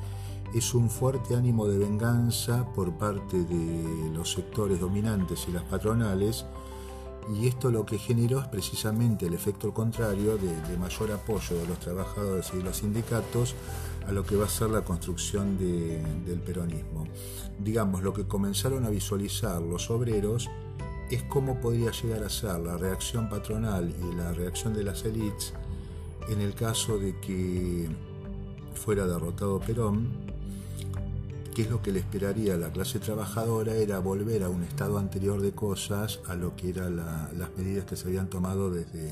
es 0.53 0.73
un 0.73 0.89
fuerte 0.89 1.35
ánimo 1.35 1.67
de 1.67 1.77
venganza 1.77 2.65
por 2.73 2.91
parte 2.97 3.43
de 3.43 4.09
los 4.13 4.31
sectores 4.31 4.79
dominantes 4.79 5.45
y 5.47 5.51
las 5.51 5.63
patronales, 5.63 6.45
y 7.35 7.47
esto 7.47 7.69
lo 7.69 7.85
que 7.85 7.99
generó 7.99 8.39
es 8.39 8.47
precisamente 8.47 9.27
el 9.27 9.35
efecto 9.35 9.73
contrario 9.73 10.37
de, 10.37 10.77
mayor 10.77 11.11
apoyo 11.11 11.55
de 11.55 11.67
los 11.67 11.79
trabajadores 11.79 12.49
y 12.53 12.57
de 12.57 12.63
los 12.63 12.77
sindicatos 12.77 13.55
a 14.07 14.11
lo 14.11 14.23
que 14.23 14.35
va 14.35 14.45
a 14.45 14.49
ser 14.49 14.71
la 14.71 14.83
construcción 14.83 15.57
del 15.57 16.41
peronismo. 16.41 17.05
Digamos, 17.59 18.01
lo 18.01 18.13
que 18.13 18.25
comenzaron 18.25 18.85
a 18.85 18.89
visualizar 18.89 19.61
los 19.61 19.91
obreros 19.91 20.49
es 21.11 21.21
cómo 21.23 21.59
podría 21.59 21.91
llegar 21.91 22.23
a 22.23 22.29
ser 22.29 22.59
la 22.59 22.77
reacción 22.77 23.29
patronal 23.29 23.93
y 24.01 24.15
la 24.15 24.31
reacción 24.33 24.73
de 24.73 24.83
las 24.83 25.05
élites 25.05 25.53
en 26.29 26.41
el 26.41 26.53
caso 26.53 26.97
de 26.97 27.19
que 27.19 27.89
fuera 28.75 29.05
derrotado 29.05 29.59
Perón 29.59 30.28
qué 31.59 31.63
es 31.65 31.71
lo 31.71 31.81
que 31.81 31.91
le 31.91 31.99
esperaría 31.99 32.53
a 32.53 32.57
la 32.57 32.71
clase 32.71 32.99
trabajadora 32.99 33.75
era 33.75 33.99
volver 33.99 34.43
a 34.43 34.49
un 34.49 34.63
estado 34.63 34.97
anterior 34.97 35.41
de 35.41 35.51
cosas 35.51 36.21
a 36.29 36.35
lo 36.35 36.55
que 36.55 36.69
eran 36.69 36.95
las 36.95 37.57
medidas 37.57 37.83
que 37.83 37.97
se 37.97 38.07
habían 38.07 38.29
tomado 38.29 38.71
desde, 38.71 39.11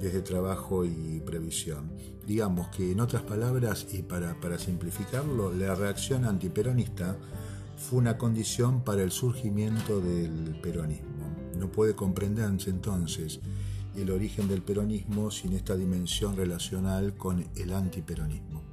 desde 0.00 0.22
trabajo 0.22 0.84
y 0.84 1.20
previsión. 1.26 1.90
Digamos 2.24 2.68
que 2.68 2.92
en 2.92 3.00
otras 3.00 3.22
palabras, 3.22 3.84
y 3.92 4.02
para, 4.02 4.38
para 4.40 4.60
simplificarlo, 4.60 5.52
la 5.52 5.74
reacción 5.74 6.24
antiperonista 6.24 7.16
fue 7.76 7.98
una 7.98 8.16
condición 8.16 8.84
para 8.84 9.02
el 9.02 9.10
surgimiento 9.10 10.00
del 10.00 10.60
peronismo. 10.62 11.34
No 11.58 11.68
puede 11.72 11.96
comprenderse 11.96 12.70
entonces 12.70 13.40
el 13.96 14.12
origen 14.12 14.46
del 14.46 14.62
peronismo 14.62 15.32
sin 15.32 15.52
esta 15.52 15.74
dimensión 15.74 16.36
relacional 16.36 17.16
con 17.16 17.44
el 17.56 17.72
antiperonismo. 17.72 18.65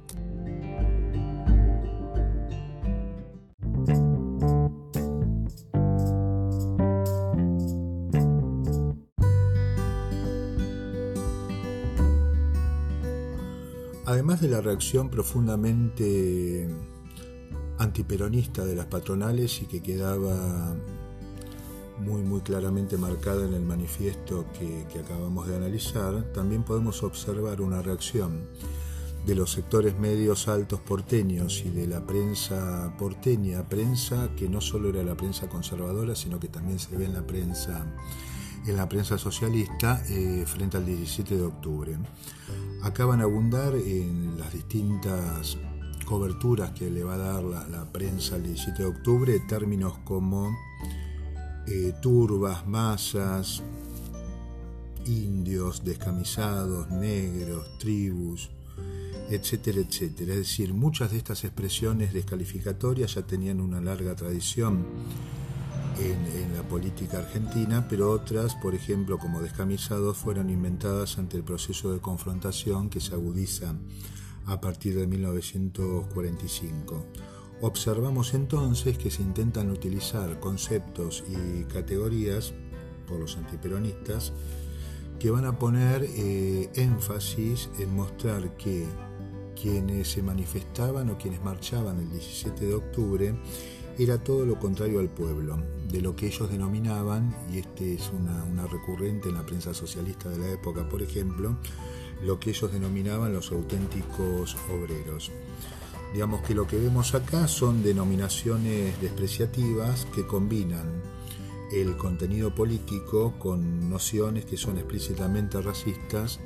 Además 14.06 14.40
de 14.40 14.48
la 14.48 14.60
reacción 14.60 15.08
profundamente 15.08 16.68
antiperonista 17.78 18.64
de 18.64 18.76
las 18.76 18.86
patronales 18.86 19.62
y 19.62 19.66
que 19.66 19.82
quedaba 19.82 20.76
muy 21.98 22.22
muy 22.22 22.40
claramente 22.40 22.98
marcada 22.98 23.46
en 23.46 23.54
el 23.54 23.62
manifiesto 23.62 24.46
que, 24.58 24.86
que, 24.92 24.98
acabamos 25.00 25.46
de 25.46 25.56
analizar, 25.56 26.22
también 26.32 26.64
podemos 26.64 27.02
observar 27.02 27.60
una 27.60 27.82
reacción 27.82 28.48
de 29.26 29.34
los 29.34 29.52
sectores 29.52 29.98
medios 29.98 30.48
altos 30.48 30.80
porteños 30.80 31.62
y 31.64 31.70
de 31.70 31.86
la 31.86 32.04
prensa 32.06 32.94
porteña, 32.98 33.66
prensa 33.68 34.28
que 34.36 34.48
no 34.48 34.60
solo 34.60 34.90
era 34.90 35.02
la 35.02 35.16
prensa 35.16 35.48
conservadora, 35.48 36.14
sino 36.14 36.38
que 36.38 36.48
también 36.48 36.78
se 36.78 36.96
ve 36.96 37.06
en 37.06 37.14
la 37.14 37.26
prensa 37.26 37.86
en 38.66 38.76
la 38.76 38.88
prensa 38.88 39.18
socialista 39.18 40.02
eh, 40.08 40.44
frente 40.46 40.76
al 40.76 40.86
17 40.86 41.36
de 41.36 41.42
octubre. 41.42 41.96
Acaban 42.82 43.20
a 43.20 43.24
abundar 43.24 43.74
en 43.74 44.38
las 44.38 44.52
distintas 44.52 45.58
coberturas 46.04 46.72
que 46.72 46.90
le 46.90 47.02
va 47.02 47.14
a 47.14 47.18
dar 47.18 47.42
la, 47.42 47.92
prensa 47.92 48.36
el 48.36 48.44
17 48.44 48.82
de 48.82 48.88
octubre 48.88 49.40
términos 49.48 49.98
como 50.04 50.54
eh, 51.66 51.94
turbas, 52.02 52.66
masas, 52.66 53.62
indios, 55.06 55.84
descamisados, 55.84 56.90
negros, 56.90 57.78
tribus, 57.78 58.50
etcétera, 59.30 59.80
etcétera. 59.80 60.32
Es 60.32 60.38
decir, 60.38 60.74
muchas 60.74 61.10
de 61.12 61.18
estas 61.18 61.44
expresiones 61.44 62.12
descalificatorias 62.12 63.14
ya 63.14 63.22
tenían 63.22 63.60
una 63.60 63.80
larga 63.80 64.14
tradición 64.14 64.86
en, 65.98 66.54
la 66.54 66.62
política 66.62 67.18
argentina, 67.18 67.86
pero 67.88 68.10
otras, 68.10 68.54
por 68.56 68.74
ejemplo, 68.74 69.18
como 69.18 69.40
descamisados, 69.40 70.16
fueron 70.16 70.50
inventadas 70.50 71.18
ante 71.18 71.36
el 71.36 71.44
proceso 71.44 71.92
de 71.92 72.00
confrontación 72.00 72.88
que 72.90 73.00
se 73.00 73.14
agudiza 73.14 73.74
a 74.46 74.60
partir 74.60 74.94
de 74.96 75.06
1945. 75.06 77.04
Observamos 77.60 78.34
entonces 78.34 78.98
que 78.98 79.10
se 79.10 79.22
intentan 79.22 79.70
utilizar 79.70 80.40
conceptos 80.40 81.24
y 81.28 81.64
categorías 81.64 82.52
por 83.06 83.20
los 83.20 83.36
antiperonistas 83.36 84.32
que 85.18 85.30
van 85.30 85.44
a 85.44 85.58
poner 85.58 86.04
eh, 86.04 86.70
énfasis 86.74 87.70
en 87.78 87.94
mostrar 87.94 88.56
que 88.56 88.86
quienes 89.60 90.08
se 90.08 90.22
manifestaban 90.22 91.10
o 91.10 91.18
quienes 91.18 91.42
marchaban 91.42 91.98
el 91.98 92.10
17 92.10 92.66
de 92.66 92.74
octubre 92.74 93.34
era 93.98 94.18
todo 94.18 94.44
lo 94.44 94.58
contrario 94.58 95.00
al 95.00 95.08
pueblo, 95.08 95.58
de 95.88 96.00
lo 96.00 96.16
que 96.16 96.26
ellos 96.26 96.50
denominaban, 96.50 97.34
y 97.52 97.58
este 97.58 97.94
es 97.94 98.10
una, 98.12 98.66
recurrente 98.66 99.28
en 99.28 99.36
la 99.36 99.46
prensa 99.46 99.74
socialista 99.74 100.28
de 100.28 100.38
la 100.38 100.50
época, 100.50 100.88
por 100.88 101.02
ejemplo, 101.02 101.56
lo 102.22 102.40
que 102.40 102.50
ellos 102.50 102.72
denominaban 102.72 103.32
los 103.32 103.52
auténticos 103.52 104.56
obreros. 104.72 105.30
Digamos 106.12 106.42
que 106.42 106.54
lo 106.54 106.66
que 106.66 106.78
vemos 106.78 107.14
acá 107.14 107.48
son 107.48 107.82
denominaciones 107.82 109.00
despreciativas 109.00 110.06
que 110.14 110.26
combinan 110.26 111.02
el 111.72 111.96
contenido 111.96 112.54
político 112.54 113.34
con 113.38 113.90
nociones 113.90 114.44
que 114.44 114.56
son 114.56 114.78
explícitamente 114.78 115.60
racistas 115.60 116.40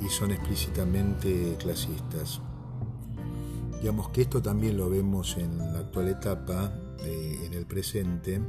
y 0.00 0.08
son 0.08 0.32
explícitamente 0.32 1.56
clasistas. 1.58 2.40
Digamos 3.84 4.08
que 4.08 4.22
esto 4.22 4.40
también 4.40 4.78
lo 4.78 4.88
vemos 4.88 5.36
en 5.36 5.58
la 5.58 5.80
actual 5.80 6.08
etapa 6.08 6.72
en 7.04 7.52
el 7.52 7.66
presente, 7.66 8.40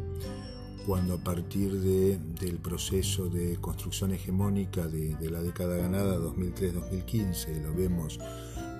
cuando 0.87 1.15
a 1.15 1.17
partir 1.17 1.73
de, 1.81 2.17
del 2.39 2.59
proceso 2.59 3.27
de 3.27 3.57
construcción 3.57 4.13
hegemónica 4.13 4.87
de, 4.87 5.29
la 5.29 5.41
década 5.41 5.75
ganada 5.75 6.17
2003-2015, 6.19 7.61
lo 7.61 7.75
vemos 7.75 8.17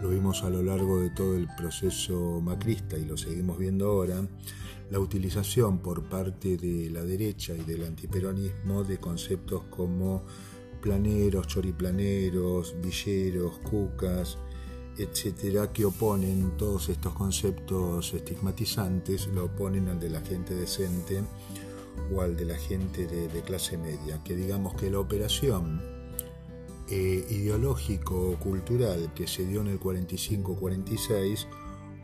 lo 0.01 0.07
vimos 0.07 0.43
a 0.43 0.49
lo 0.49 0.63
largo 0.63 1.01
de 1.01 1.09
todo 1.09 1.35
el 1.35 1.49
proceso 1.57 2.39
macrista 2.39 2.97
y 2.97 3.03
lo 3.03 3.17
seguimos 3.17 3.57
viendo 3.57 3.87
ahora, 3.87 4.25
la 4.89 4.99
utilización 5.01 5.79
por 5.79 6.03
parte 6.03 6.55
de 6.55 6.89
la 6.89 7.03
derecha 7.03 7.53
y 7.53 7.63
del 7.65 7.83
antiperonismo 7.83 8.85
de 8.85 8.97
conceptos 8.97 9.63
como 9.69 10.23
planeros, 10.81 11.47
choriplaneros, 11.47 12.77
villeros, 12.81 13.59
cucas, 13.59 14.37
etcétera, 14.97 15.71
que 15.71 15.85
oponen 15.85 16.57
todos 16.57 16.89
estos 16.89 17.13
conceptos 17.13 18.13
estigmatizantes, 18.13 19.27
lo 19.27 19.45
oponen 19.45 19.89
al 19.89 19.99
de 19.99 20.09
la 20.09 20.21
gente 20.21 20.55
decente 20.55 21.23
o 22.13 22.21
al 22.21 22.35
de 22.35 22.45
la 22.45 22.57
gente 22.57 23.07
de, 23.07 23.41
clase 23.41 23.77
media, 23.77 24.21
que 24.23 24.35
digamos 24.35 24.73
que 24.75 24.89
la 24.89 24.99
operación 24.99 25.81
eh, 26.89 27.25
ideológico-cultural 27.29 29.13
que 29.13 29.27
se 29.27 29.45
dio 29.45 29.61
en 29.61 29.67
el 29.67 29.79
45-46 29.79 31.47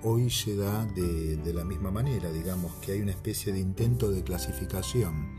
hoy 0.04 0.30
se 0.32 0.56
da 0.56 0.86
de, 0.86 1.38
de, 1.38 1.54
la 1.54 1.64
misma 1.64 1.92
manera, 1.92 2.32
digamos 2.32 2.74
que 2.76 2.94
hay 2.94 3.02
una 3.02 3.12
especie 3.12 3.54
de 3.54 3.60
intento 3.60 4.10
de 4.12 4.24
clasificación 4.24 5.38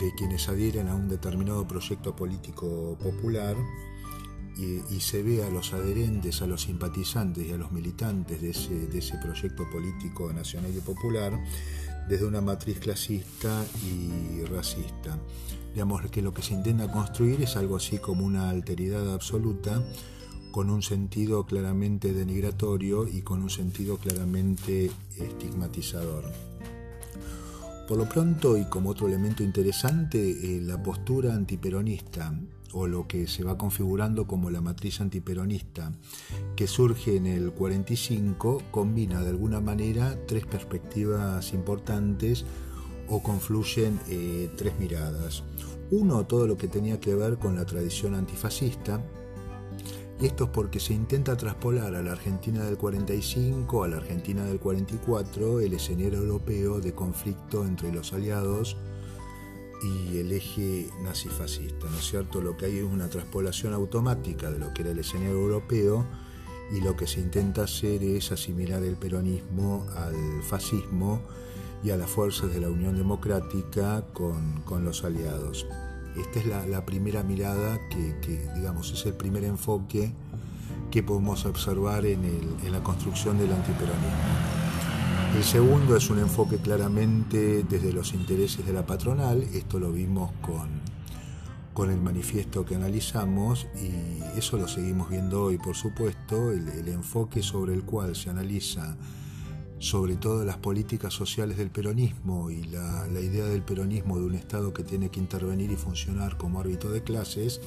de 0.00 0.14
quienes 0.16 0.48
adhieren 0.48 0.88
a 0.88 0.94
un 0.94 1.08
determinado 1.08 1.66
proyecto 1.66 2.14
político 2.16 2.96
popular 3.02 3.56
y, 4.58 5.00
se 5.00 5.22
ve 5.22 5.44
a 5.44 5.50
los 5.50 5.72
adherentes, 5.72 6.42
a 6.42 6.46
los 6.46 6.62
simpatizantes 6.62 7.46
y 7.46 7.52
a 7.52 7.56
los 7.56 7.70
militantes 7.70 8.42
de 8.42 8.50
ese, 8.50 8.88
de 8.88 8.98
ese 8.98 9.16
proyecto 9.18 9.70
político 9.70 10.32
nacional 10.32 10.72
y 10.76 10.80
popular 10.80 11.38
desde 12.08 12.26
una 12.26 12.40
matriz 12.40 12.80
clasista 12.80 13.64
y 13.84 14.44
racista. 14.46 15.16
Digamos 15.72 16.02
que 16.10 16.22
lo 16.22 16.34
que 16.34 16.42
se 16.42 16.54
intenta 16.54 16.90
construir 16.90 17.42
es 17.42 17.56
algo 17.56 17.76
así 17.76 17.98
como 17.98 18.24
una 18.24 18.50
alteridad 18.50 19.12
absoluta 19.12 19.80
con 20.50 20.70
un 20.70 20.82
sentido 20.82 21.46
claramente 21.46 22.12
denigratorio 22.12 23.06
y 23.06 23.22
con 23.22 23.42
un 23.42 23.50
sentido 23.50 23.98
claramente 23.98 24.90
estigmatizador. 25.16 26.24
Por 27.86 27.96
lo 27.96 28.08
pronto, 28.08 28.56
y 28.56 28.64
como 28.64 28.90
otro 28.90 29.06
elemento 29.06 29.42
interesante, 29.42 30.18
eh, 30.18 30.60
la 30.60 30.82
postura 30.82 31.34
antiperonista 31.34 32.34
o 32.72 32.86
lo 32.86 33.06
que 33.06 33.26
se 33.26 33.44
va 33.44 33.58
configurando 33.58 34.26
como 34.26 34.50
la 34.50 34.60
matriz 34.60 35.00
antiperonista 35.00 35.92
que 36.56 36.66
surge 36.66 37.16
en 37.16 37.26
el 37.26 37.52
45 37.52 38.62
combina 38.70 39.22
de 39.22 39.30
alguna 39.30 39.60
manera 39.60 40.18
tres 40.26 40.46
perspectivas 40.46 41.52
importantes 41.52 42.44
o 43.08 43.22
confluyen 43.22 43.98
eh, 44.08 44.50
tres 44.56 44.78
miradas. 44.78 45.42
Uno, 45.90 46.26
todo 46.26 46.46
lo 46.46 46.58
que 46.58 46.68
tenía 46.68 47.00
que 47.00 47.14
ver 47.14 47.38
con 47.38 47.56
la 47.56 47.64
tradición 47.64 48.14
antifascista, 48.14 49.02
y 50.20 50.26
esto 50.26 50.44
es 50.44 50.50
porque 50.50 50.80
se 50.80 50.94
intenta 50.94 51.36
traspolar 51.36 51.94
a 51.94 52.02
la 52.02 52.12
Argentina 52.12 52.64
del 52.64 52.76
45, 52.76 53.84
a 53.84 53.88
la 53.88 53.98
Argentina 53.98 54.44
del 54.44 54.58
44, 54.58 55.60
el 55.60 55.72
escenario 55.74 56.18
europeo 56.18 56.80
de 56.80 56.92
conflicto 56.92 57.64
entre 57.64 57.92
los 57.92 58.12
aliados 58.12 58.76
y 59.82 60.18
el 60.18 60.32
eje 60.32 60.90
nazifascista, 61.02 61.88
¿no 61.88 61.98
es 61.98 62.10
cierto? 62.10 62.40
Lo 62.40 62.56
que 62.56 62.66
hay 62.66 62.78
es 62.78 62.84
una 62.84 63.08
traspolación 63.08 63.72
automática 63.74 64.50
de 64.50 64.58
lo 64.58 64.72
que 64.72 64.82
era 64.82 64.90
el 64.90 64.98
escenario 64.98 65.34
europeo 65.34 66.06
y 66.70 66.80
lo 66.80 66.96
que 66.96 67.06
se 67.06 67.20
intenta 67.20 67.64
hacer 67.64 68.02
es 68.02 68.32
asimilar 68.32 68.82
el 68.82 68.96
peronismo 68.96 69.86
al 69.96 70.42
fascismo 70.42 71.22
y 71.82 71.90
a 71.90 71.96
las 71.96 72.10
fuerzas 72.10 72.52
de 72.52 72.60
la 72.60 72.68
Unión 72.68 72.96
Democrática 72.96 74.04
con, 74.12 74.84
los 74.84 75.04
aliados. 75.04 75.66
Esta 76.16 76.40
es 76.40 76.46
la, 76.68 76.84
primera 76.84 77.22
mirada 77.22 77.78
que, 77.88 78.50
digamos, 78.54 78.92
es 78.92 79.06
el 79.06 79.14
primer 79.14 79.44
enfoque 79.44 80.12
que 80.90 81.02
podemos 81.02 81.44
observar 81.46 82.04
en, 82.06 82.24
en 82.24 82.72
la 82.72 82.82
construcción 82.82 83.38
del 83.38 83.52
antiperonismo. 83.52 84.47
El 85.36 85.44
segundo 85.44 85.96
es 85.96 86.10
un 86.10 86.18
enfoque 86.18 86.56
claramente 86.56 87.62
desde 87.62 87.92
los 87.92 88.12
intereses 88.12 88.66
de 88.66 88.72
la 88.72 88.84
patronal, 88.84 89.42
esto 89.54 89.78
lo 89.78 89.92
vimos 89.92 90.32
con, 90.42 90.68
con 91.72 91.90
el 91.90 92.00
manifiesto 92.00 92.64
que 92.64 92.74
analizamos 92.74 93.68
y 93.76 94.38
eso 94.38 94.56
lo 94.56 94.66
seguimos 94.66 95.10
viendo 95.10 95.44
hoy, 95.44 95.58
por 95.58 95.76
supuesto, 95.76 96.50
el, 96.50 96.88
enfoque 96.88 97.42
sobre 97.42 97.72
el 97.74 97.84
cual 97.84 98.16
se 98.16 98.30
analiza 98.30 98.96
sobre 99.78 100.16
todo 100.16 100.44
las 100.44 100.56
políticas 100.56 101.14
sociales 101.14 101.56
del 101.56 101.70
peronismo 101.70 102.50
y 102.50 102.64
la, 102.64 103.06
la 103.06 103.20
idea 103.20 103.44
del 103.44 103.62
peronismo 103.62 104.18
de 104.18 104.24
un 104.24 104.34
Estado 104.34 104.74
que 104.74 104.82
tiene 104.82 105.08
que 105.08 105.20
intervenir 105.20 105.70
y 105.70 105.76
funcionar 105.76 106.36
como 106.36 106.58
árbitro 106.58 106.90
de 106.90 107.04
clases, 107.04 107.60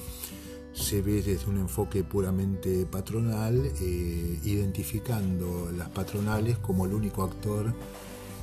se 0.72 1.02
ve 1.02 1.22
desde 1.22 1.50
un 1.50 1.58
enfoque 1.58 2.02
puramente 2.02 2.86
patronal, 2.86 3.70
eh, 3.80 4.38
identificando 4.44 5.70
las 5.76 5.88
patronales 5.90 6.58
como 6.58 6.86
el 6.86 6.94
único 6.94 7.22
actor 7.22 7.72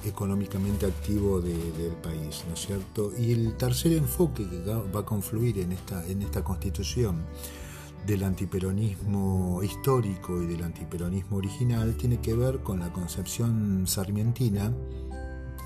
económicamente 0.06 0.86
activo 0.86 1.42
del 1.42 1.92
país, 2.02 2.46
¿no 2.48 2.54
es 2.54 2.66
cierto? 2.66 3.12
Y 3.18 3.34
el 3.34 3.58
tercer 3.58 3.94
enfoque 3.94 4.48
que 4.48 4.60
va 4.64 5.00
a 5.00 5.06
confluir 5.06 5.60
en 5.60 5.74
esta, 5.74 6.06
en 6.08 6.22
esta 6.22 6.44
constitución 6.44 7.26
del 8.06 8.24
antiperonismo 8.24 9.62
histórico 9.62 10.42
y 10.42 10.48
del 10.48 10.64
antiperonismo 10.64 11.38
original 11.38 11.96
tiene 11.96 12.20
que 12.22 12.34
ver 12.34 12.60
con 12.60 12.80
la 12.80 12.94
concepción 12.94 13.86
sarmientina, 13.88 14.72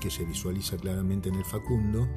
que 0.00 0.10
se 0.10 0.24
visualiza 0.24 0.76
claramente 0.76 1.28
en 1.28 1.36
el 1.36 1.44
Facundo, 1.44 2.08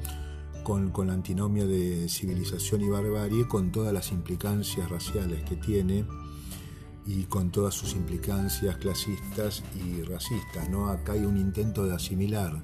con, 0.62 0.92
la 1.06 1.12
antinomia 1.12 1.66
de 1.66 2.08
civilización 2.08 2.82
y 2.82 2.88
barbarie, 2.88 3.46
con 3.46 3.72
todas 3.72 3.92
las 3.92 4.12
implicancias 4.12 4.90
raciales 4.90 5.42
que 5.44 5.56
tiene 5.56 6.04
y 7.06 7.24
con 7.24 7.50
todas 7.50 7.74
sus 7.74 7.94
implicancias 7.94 8.76
clasistas 8.76 9.62
y 9.74 10.02
racistas. 10.02 10.68
¿no? 10.68 10.88
Acá 10.88 11.12
hay 11.12 11.24
un 11.24 11.36
intento 11.36 11.86
de 11.86 11.94
asimilar, 11.94 12.62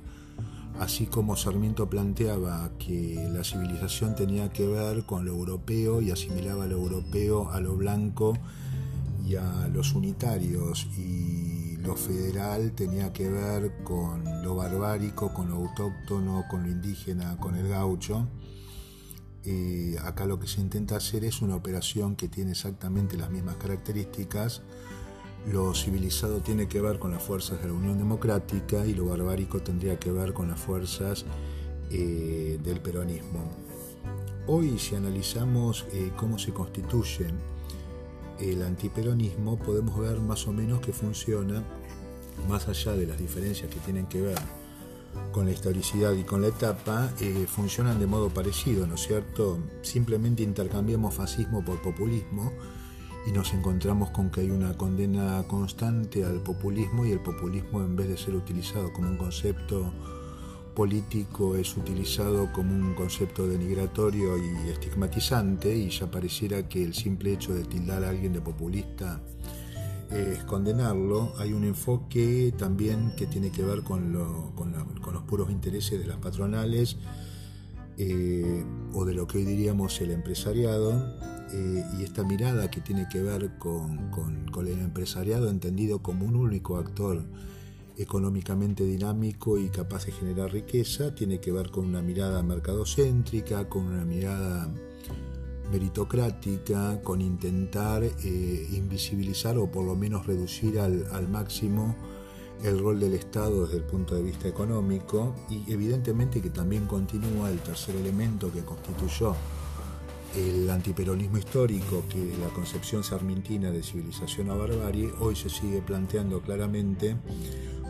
así 0.79 1.07
como 1.07 1.37
Sarmiento 1.37 1.89
planteaba 1.89 2.71
que 2.79 3.29
la 3.33 3.45
civilización 3.45 4.15
tenía 4.15 4.53
que 4.53 4.67
ver 4.67 5.05
con 5.05 5.25
lo 5.25 5.33
europeo 5.33 6.03
y 6.03 6.11
asimilaba 6.11 6.67
lo 6.67 6.77
europeo 6.77 7.51
a 7.51 7.61
lo 7.61 7.77
blanco 7.77 8.37
y 9.27 9.37
a 9.37 9.69
los 9.69 9.95
unitarios 9.95 10.87
y 10.99 11.74
lo 11.85 11.97
federal 11.97 12.73
tenía 12.73 13.13
que 13.13 13.29
ver 13.29 13.85
con 13.85 14.43
lo 14.43 14.57
barbárico, 14.57 15.35
con 15.35 15.51
lo 15.51 15.57
autóctono, 15.57 16.45
con 16.51 16.63
lo 16.63 16.71
indígena, 16.71 17.37
con 17.37 17.57
el 17.57 17.69
gaucho. 17.69 18.27
Eh, 19.45 19.97
acá 20.03 20.25
lo 20.25 20.41
que 20.41 20.47
se 20.47 20.63
intenta 20.63 20.97
hacer 20.97 21.25
es 21.25 21.43
una 21.43 21.55
operación 21.55 22.17
que 22.17 22.29
tiene 22.29 22.53
exactamente 22.53 23.19
las 23.19 23.31
mismas 23.31 23.57
características. 23.57 24.63
Lo 25.53 25.75
civilizado 25.75 26.41
tiene 26.41 26.69
que 26.69 26.81
ver 26.81 26.99
con 26.99 27.13
las 27.13 27.23
fuerzas 27.23 27.61
de 27.61 27.69
la 27.69 27.75
Unión 27.75 27.99
Democrática 27.99 28.87
y 28.87 28.95
lo 28.95 29.05
barbárico 29.05 29.61
tendría 29.61 29.99
que 29.99 30.11
ver 30.11 30.33
con 30.33 30.49
las 30.49 30.59
fuerzas 30.59 31.27
eh, 31.91 32.59
del 32.65 32.81
peronismo. 32.81 33.53
Hoy 34.47 34.79
si 34.79 34.95
analizamos 34.95 35.85
eh, 35.93 36.13
cómo 36.17 36.39
se 36.39 36.55
constituye 36.55 37.27
el 38.41 38.63
antiperonismo 38.63 39.57
podemos 39.57 39.99
ver 39.99 40.21
más 40.21 40.47
o 40.47 40.53
menos 40.53 40.81
que 40.81 40.93
funciona, 40.93 41.63
más 42.49 42.69
allá 42.69 42.93
de 42.93 43.07
las 43.07 43.19
diferencias 43.19 43.73
que 43.73 43.81
tienen 43.81 44.07
que 44.07 44.21
ver 44.21 44.39
con 45.33 45.47
la 45.47 45.53
historicidad 45.53 46.13
y 46.13 46.25
con 46.25 46.43
la 46.43 46.49
etapa, 46.49 47.11
eh, 47.21 47.47
funcionan 47.49 47.99
de 47.99 48.07
modo 48.07 48.31
parecido, 48.31 48.87
¿no 48.87 48.95
es 48.95 49.07
cierto? 49.07 49.59
Simplemente 49.83 50.43
intercambiamos 50.43 51.15
fascismo 51.15 51.65
por 51.65 51.81
populismo 51.81 52.53
y 53.27 53.33
nos 53.33 53.53
encontramos 53.55 54.11
con 54.11 54.31
que 54.31 54.43
hay 54.43 54.51
una 54.51 54.77
condena 54.77 55.43
constante 55.47 56.25
al 56.25 56.41
populismo 56.41 57.07
y 57.07 57.13
el 57.13 57.21
populismo 57.21 57.83
en 57.83 57.97
vez 57.97 58.09
de 58.09 58.17
ser 58.17 58.35
utilizado 58.35 58.93
como 58.93 59.09
un 59.09 59.17
concepto 59.17 59.93
político 60.75 61.57
es 61.57 61.77
utilizado 61.77 62.53
como 62.53 62.75
un 62.75 62.95
concepto 62.95 63.47
denigratorio 63.47 64.37
y 64.37 64.69
estigmatizante 64.69 65.75
y 65.75 65.89
ya 65.89 66.11
pareciera 66.11 66.69
que 66.69 66.83
el 66.83 66.95
simple 66.95 67.33
hecho 67.33 67.55
de 67.55 67.65
tildar 67.65 68.05
a 68.05 68.11
alguien 68.11 68.33
de 68.33 68.41
populista 68.41 69.21
es 70.11 70.45
condenarlo. 70.45 71.33
Hay 71.39 71.53
un 71.53 71.65
enfoque 71.65 72.53
también 72.59 73.13
que 73.17 73.27
tiene 73.27 73.51
que 73.51 73.63
ver 73.63 73.83
con, 73.83 74.13
los 74.13 75.23
puros 75.27 75.51
intereses 75.51 76.01
de 76.01 76.07
las 76.07 76.19
patronales 76.19 76.97
eh, 77.97 78.65
o 78.93 79.05
de 79.05 79.15
lo 79.15 79.27
que 79.27 79.39
hoy 79.39 79.45
diríamos 79.45 80.01
el 80.01 80.11
empresariado 80.11 81.17
eh, 81.53 81.85
y 81.99 82.03
esta 82.03 82.25
mirada 82.25 82.71
que 82.71 82.81
tiene 82.81 83.09
que 83.09 83.23
ver 83.23 83.59
con 83.59 84.51
el 84.67 84.81
empresariado 84.81 85.49
entendido 85.49 86.03
como 86.03 86.27
un 86.27 86.37
único 86.37 86.77
actor 86.79 87.25
económicamente 87.99 88.85
dinámico 88.85 89.59
y 89.59 89.69
capaz 89.69 90.07
de 90.07 90.13
generar 90.13 90.53
riqueza, 90.53 91.15
tiene 91.15 91.41
que 91.41 91.53
ver 91.53 91.71
con 91.71 91.87
una 91.87 92.03
mirada 92.03 92.43
mercadocéntrica, 92.43 93.69
con 93.69 93.85
una 93.85 94.05
mirada 94.05 94.73
meritocrática, 95.71 97.01
con 97.03 97.21
intentar 97.21 98.03
eh, 98.03 98.69
invisibilizar 98.73 99.57
o 99.59 99.71
por 99.71 99.85
lo 99.85 99.97
menos 99.97 100.27
reducir 100.27 100.79
al, 100.79 101.07
al, 101.13 101.29
máximo 101.29 101.97
el 102.63 102.79
rol 102.79 103.01
del 103.01 103.15
Estado 103.15 103.65
desde 103.65 103.79
el 103.79 103.85
punto 103.85 104.15
de 104.15 104.23
vista 104.23 104.49
económico 104.49 105.35
y 105.51 105.73
evidentemente 105.73 106.41
que 106.41 106.51
también 106.51 106.87
continúa 106.87 107.51
el 107.51 107.59
tercer 107.61 107.97
elemento 107.97 108.53
que 108.53 108.65
constituyó 108.65 109.35
el 110.37 110.69
antiperonismo 110.69 111.39
histórico, 111.39 112.03
que 112.09 112.37
la 112.41 112.49
concepción 112.49 113.05
sarmientina 113.05 113.71
de 113.71 113.83
civilización 113.83 114.51
a 114.51 114.55
barbarie, 114.55 115.13
hoy 115.21 115.37
se 115.37 115.49
sigue 115.49 115.81
planteando 115.81 116.41
claramente 116.41 117.17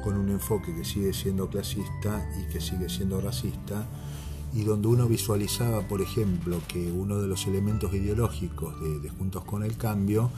con 0.04 0.18
un 0.18 0.28
enfoque 0.28 0.74
que 0.74 0.84
sigue 0.84 1.14
siendo 1.14 1.48
clasista 1.48 2.28
y 2.38 2.52
que 2.52 2.60
sigue 2.60 2.90
siendo 2.90 3.22
racista, 3.22 3.86
y 4.52 4.62
donde 4.62 4.86
uno 4.86 5.08
visualizaba, 5.08 5.88
por 5.88 6.02
ejemplo, 6.02 6.60
que 6.68 6.92
uno 6.92 7.20
de 7.20 7.26
los 7.26 7.46
elementos 7.46 7.92
ideológicos 7.94 8.74
de, 9.02 9.08
Juntos 9.08 9.44
con 9.44 9.64
el 9.64 9.78
Cambio 9.78 10.30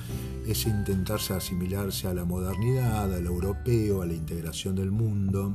es 0.47 0.67
intentarse 0.67 1.35
asimilarse 1.35 2.07
a 2.07 2.15
la 2.15 2.25
modernidad, 2.25 3.13
al 3.13 3.27
europeo, 3.27 4.03
a 4.03 4.07
la 4.07 4.15
integración 4.15 4.77
del 4.77 4.93
mundo 4.93 5.53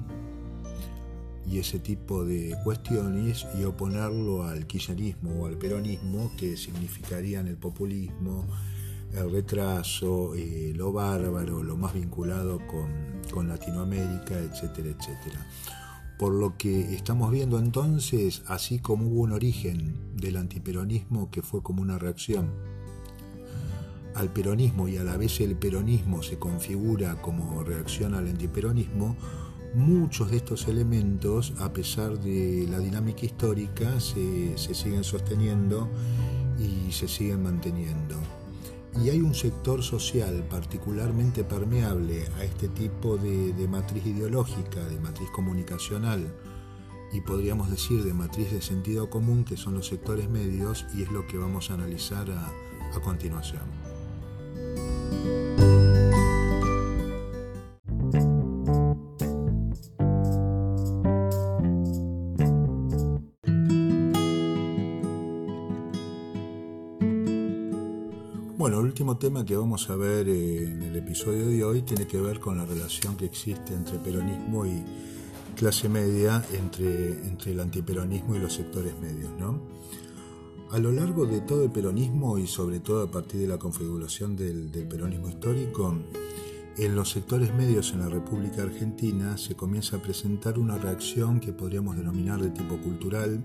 y 1.50 1.58
ese 1.58 1.80
tipo 1.80 2.24
de 2.24 2.56
cuestiones 2.63 3.47
y 3.60 3.63
oponerlo 3.63 4.43
al 4.43 4.67
kirchnerismo 4.67 5.41
o 5.41 5.47
al 5.47 5.58
peronismo 5.58 6.32
que 6.38 6.58
significarían 6.58 7.47
el 7.47 7.58
populismo, 7.58 8.45
el 9.13 9.32
retraso, 9.32 10.36
eh, 10.36 10.74
lo 10.76 10.91
bárbaro, 10.91 11.63
lo 11.63 11.78
más 11.78 11.93
vinculado 11.93 12.60
con, 12.67 13.21
con 13.32 13.47
Latinoamérica, 13.47 14.38
etcétera, 14.39 14.89
etcétera. 14.89 15.47
Por 16.17 16.34
lo 16.34 16.58
que 16.58 16.93
estamos 16.93 17.32
viendo 17.32 17.58
entonces, 17.58 18.43
así 18.47 18.80
como 18.80 19.08
hubo 19.08 19.21
un 19.21 19.32
origen 19.32 20.15
del 20.15 20.38
antiperonismo 20.38 21.32
que 21.32 21.41
fue 21.41 21.63
como 21.63 21.82
una 21.82 21.97
reacción 21.97 22.52
al 24.15 24.30
peronismo 24.30 24.88
y 24.88 24.97
a 24.97 25.04
la 25.04 25.17
vez 25.17 25.39
el 25.39 25.56
peronismo 25.56 26.21
se 26.21 26.38
configura 26.38 27.21
como 27.21 27.63
reacción 27.63 28.13
al 28.13 28.28
antiperonismo, 28.28 29.15
muchos 29.74 30.32
de 30.32 30.38
estos 30.38 30.67
elementos, 30.67 31.54
a 31.60 31.71
pesar 31.71 32.19
de 32.19 32.67
la 32.69 32.80
dinámica 32.80 33.26
histórica, 33.26 34.00
se, 34.00 34.58
se 34.58 34.74
siguen 34.74 35.04
sosteniendo 35.04 35.89
y 36.60 36.91
se 36.91 37.08
siguen 37.08 37.43
manteniendo. 37.43 38.41
Y 39.00 39.10
hay 39.10 39.22
un 39.22 39.34
sector 39.34 39.84
social 39.84 40.46
particularmente 40.50 41.44
permeable 41.44 42.28
a 42.38 42.44
este 42.44 42.68
tipo 42.68 43.18
de, 43.18 43.68
matriz 43.68 44.06
ideológica, 44.06 44.84
de 44.84 45.00
matriz 45.00 45.30
comunicacional 45.32 46.28
y 47.14 47.22
podríamos 47.22 47.70
decir 47.70 48.04
de 48.04 48.14
matriz 48.14 48.52
de 48.52 48.62
sentido 48.62 49.10
común, 49.10 49.44
que 49.44 49.58
son 49.58 49.74
los 49.74 49.88
sectores 49.88 50.30
medios, 50.30 50.86
y 50.96 51.04
es 51.04 51.12
lo 51.12 51.28
que 51.28 51.38
vamos 51.38 51.70
a 51.70 51.74
analizar 51.74 52.30
a 52.32 53.00
continuación. 53.02 53.64
Último 69.02 69.18
tema 69.18 69.44
que 69.44 69.56
vamos 69.56 69.90
a 69.90 69.96
ver 69.96 70.30
eh, 70.30 70.64
en 70.64 70.84
el 70.84 70.96
episodio 70.96 71.48
de 71.48 71.64
hoy 71.64 71.82
tiene 71.82 72.06
que 72.06 72.22
ver 72.22 72.40
con 72.40 72.60
la 72.60 72.66
relación 72.66 73.18
que 73.18 73.26
existe 73.26 73.74
entre 73.74 73.98
peronismo 73.98 74.64
y 74.64 74.84
clase 75.56 75.90
media, 75.90 76.46
entre, 76.54 77.14
entre 77.26 77.54
el 77.54 77.62
antiperonismo 77.62 78.36
y 78.36 78.40
los 78.40 78.54
sectores 78.54 78.94
medios. 79.02 79.32
¿no? 79.40 79.60
A 80.70 80.78
lo 80.78 80.92
largo 80.92 81.26
de 81.26 81.42
todo 81.42 81.64
el 81.64 81.72
peronismo 81.72 82.38
y 82.38 82.46
sobre 82.46 82.80
todo 82.80 83.02
a 83.02 83.10
partir 83.10 83.42
de 83.42 83.48
la 83.48 83.58
configuración 83.58 84.36
del, 84.36 84.72
del 84.72 84.88
peronismo 84.88 85.30
histórico, 85.30 85.96
en 86.78 86.96
los 86.96 87.10
sectores 87.10 87.52
medios 87.56 87.94
en 87.94 88.02
la 88.02 88.08
República 88.10 88.62
Argentina 88.62 89.36
se 89.36 89.56
comienza 89.56 89.98
a 89.98 90.02
presentar 90.04 90.60
una 90.60 90.78
reacción 90.78 91.40
que 91.40 91.54
podríamos 91.54 91.98
denominar 91.98 92.40
de 92.40 92.52
tipo 92.52 92.78
cultural, 92.78 93.44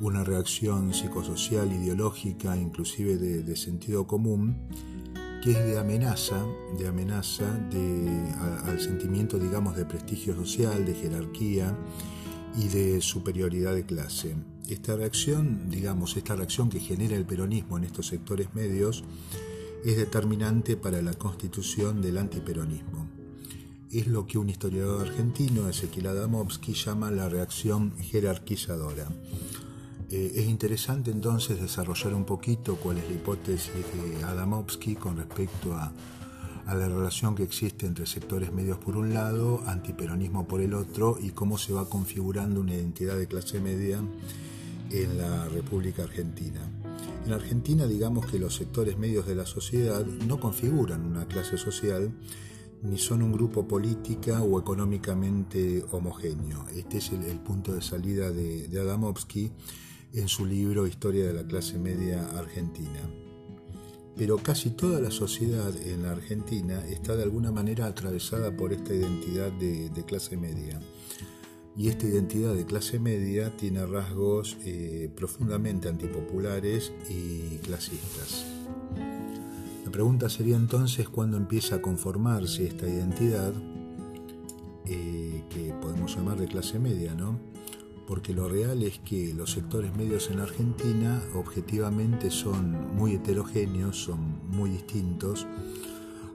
una 0.00 0.24
reacción 0.24 0.92
psicosocial, 0.92 1.72
ideológica, 1.72 2.56
inclusive 2.56 3.16
de, 3.16 3.56
sentido 3.56 4.06
común, 4.06 4.56
que 5.42 5.52
es 5.52 5.64
de 5.64 5.78
amenaza, 5.78 6.44
de 6.78 6.86
amenaza 6.86 7.50
de, 7.70 8.34
al 8.64 8.80
sentimiento, 8.80 9.38
digamos, 9.38 9.76
de 9.76 9.86
prestigio 9.86 10.34
social, 10.34 10.84
de 10.84 10.94
jerarquía 10.94 11.76
y 12.58 12.68
de 12.68 13.00
superioridad 13.00 13.74
de 13.74 13.86
clase. 13.86 14.36
Esta 14.68 14.96
reacción, 14.96 15.70
digamos, 15.70 16.16
esta 16.16 16.34
reacción 16.36 16.68
que 16.68 16.80
genera 16.80 17.16
el 17.16 17.24
peronismo 17.24 17.78
en 17.78 17.84
estos 17.84 18.08
sectores 18.08 18.54
medios 18.54 19.04
es 19.84 19.96
determinante 19.96 20.76
para 20.76 21.00
la 21.00 21.14
constitución 21.14 22.02
del 22.02 22.18
antiperonismo. 22.18 23.08
Es 23.90 24.08
lo 24.08 24.26
que 24.26 24.36
un 24.36 24.50
historiador 24.50 25.06
argentino, 25.06 25.68
Ezequiel 25.68 26.08
Adamovsky, 26.08 26.74
llama 26.74 27.10
la 27.12 27.28
reacción 27.28 27.96
jerarquizadora. 27.98 29.08
Eh, 30.08 30.32
es 30.36 30.46
interesante 30.46 31.10
entonces 31.10 31.60
desarrollar 31.60 32.14
un 32.14 32.24
poquito 32.24 32.76
cuál 32.76 32.98
es 32.98 33.08
la 33.08 33.14
hipótesis 33.16 33.72
de 33.72 34.24
Adamovsky 34.24 34.94
con 34.94 35.16
respecto 35.16 35.74
a, 35.74 35.92
la 36.66 36.88
relación 36.88 37.36
que 37.36 37.44
existe 37.44 37.86
entre 37.86 38.06
sectores 38.06 38.52
medios 38.52 38.78
por 38.78 38.96
un 38.96 39.14
lado, 39.14 39.62
antiperonismo 39.66 40.48
por 40.48 40.60
el 40.60 40.74
otro 40.74 41.16
y 41.20 41.30
cómo 41.30 41.58
se 41.58 41.72
va 41.72 41.88
configurando 41.88 42.60
una 42.60 42.74
identidad 42.74 43.16
de 43.16 43.28
clase 43.28 43.60
media 43.60 44.02
en 44.90 45.18
la 45.18 45.48
República 45.48 46.02
Argentina. 46.02 46.60
En 47.24 47.32
Argentina 47.32 47.86
digamos 47.86 48.26
que 48.26 48.40
los 48.40 48.56
sectores 48.56 48.98
medios 48.98 49.26
de 49.26 49.36
la 49.36 49.46
sociedad 49.46 50.04
no 50.04 50.40
configuran 50.40 51.06
una 51.06 51.26
clase 51.26 51.56
social 51.56 52.12
ni 52.82 52.98
son 52.98 53.22
un 53.22 53.32
grupo 53.32 53.66
política 53.66 54.42
o 54.42 54.58
económicamente 54.58 55.84
homogéneo. 55.92 56.66
Este 56.74 56.98
es 56.98 57.10
el, 57.12 57.38
punto 57.38 57.74
de 57.74 57.82
salida 57.82 58.30
de, 58.30 58.66
de 58.66 58.80
Adamovsky 58.80 59.52
en 60.16 60.28
su 60.28 60.46
libro 60.46 60.86
Historia 60.86 61.26
de 61.26 61.34
la 61.34 61.44
clase 61.44 61.78
media 61.78 62.26
argentina. 62.38 63.00
Pero 64.16 64.38
casi 64.38 64.70
toda 64.70 64.98
la 64.98 65.10
sociedad 65.10 65.76
en 65.76 66.04
la 66.04 66.12
Argentina 66.12 66.82
está 66.86 67.14
de 67.16 67.22
alguna 67.22 67.52
manera 67.52 67.84
atravesada 67.84 68.56
por 68.56 68.72
esta 68.72 68.94
identidad 68.94 69.52
de, 69.52 69.90
clase 70.06 70.38
media. 70.38 70.80
Y 71.76 71.88
esta 71.88 72.06
identidad 72.06 72.54
de 72.54 72.64
clase 72.64 72.98
media 72.98 73.54
tiene 73.58 73.84
rasgos 73.84 74.56
eh, 74.64 75.10
profundamente 75.14 75.90
antipopulares 75.90 76.92
y 77.10 77.58
clasistas. 77.58 78.46
La 79.84 79.90
pregunta 79.92 80.30
sería 80.30 80.56
entonces 80.56 81.10
cuándo 81.10 81.36
empieza 81.36 81.76
a 81.76 81.82
conformarse 81.82 82.66
esta 82.66 82.88
identidad, 82.88 83.52
eh, 84.86 85.44
que 85.50 85.74
podemos 85.82 86.16
llamar 86.16 86.38
de 86.38 86.46
clase 86.46 86.78
media, 86.78 87.14
¿no? 87.14 87.38
Porque 88.06 88.32
lo 88.32 88.48
real 88.48 88.82
es 88.82 88.98
que 89.00 89.34
los 89.34 89.50
sectores 89.52 89.94
medios 89.96 90.30
en 90.30 90.40
Argentina 90.40 91.20
objetivamente 91.34 92.30
son 92.30 92.94
muy 92.94 93.14
heterogéneos, 93.14 93.96
son 93.96 94.40
muy 94.48 94.70
distintos. 94.70 95.46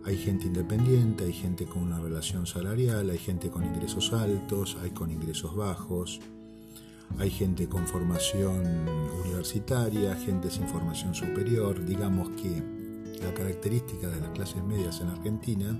Hay 0.03 0.17
gente 0.17 0.47
independiente, 0.47 1.25
hay 1.25 1.33
gente 1.33 1.65
con 1.65 1.83
una 1.83 1.99
relación 1.99 2.45
salarial, 2.45 3.09
hay 3.09 3.19
gente 3.19 3.49
con 3.49 3.63
ingresos 3.63 4.11
altos, 4.13 4.77
hay 4.81 4.91
con 4.91 5.11
ingresos 5.11 5.55
bajos, 5.55 6.19
hay 7.19 7.29
gente 7.29 7.67
con 7.67 7.87
formación 7.87 8.63
universitaria, 9.23 10.15
gente 10.15 10.49
sin 10.49 10.67
formación 10.67 11.13
superior. 11.13 11.85
Digamos 11.85 12.29
que 12.31 12.63
la 13.21 13.33
característica 13.33 14.09
de 14.09 14.19
las 14.19 14.31
clases 14.31 14.63
medias 14.63 14.99
en 15.01 15.07
Argentina 15.07 15.79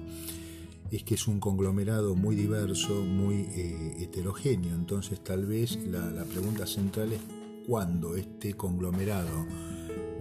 es 0.91 1.03
que 1.03 1.15
es 1.15 1.27
un 1.27 1.39
conglomerado 1.39 2.15
muy 2.15 2.35
diverso, 2.35 2.93
muy 2.93 3.47
eh, 3.55 3.95
heterogéneo. 4.01 4.75
Entonces 4.75 5.23
tal 5.23 5.45
vez 5.45 5.77
la, 5.87 6.25
pregunta 6.25 6.67
central 6.67 7.13
es 7.13 7.21
cuándo 7.65 8.15
este 8.17 8.53
conglomerado 8.53 9.45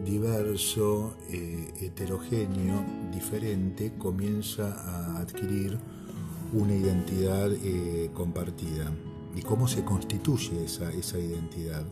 diverso, 0.04 1.16
eh, 1.28 1.72
heterogéneo, 1.80 2.84
diferente, 3.12 3.94
comienza 3.98 4.72
a 4.72 5.18
adquirir 5.18 5.76
una 6.52 6.74
identidad 6.74 7.50
eh, 7.52 8.10
compartida 8.14 8.90
y 9.36 9.42
cómo 9.42 9.68
se 9.68 9.84
constituye 9.84 10.64
esa, 10.64 10.90
esa 10.92 11.18
identidad. 11.18 11.84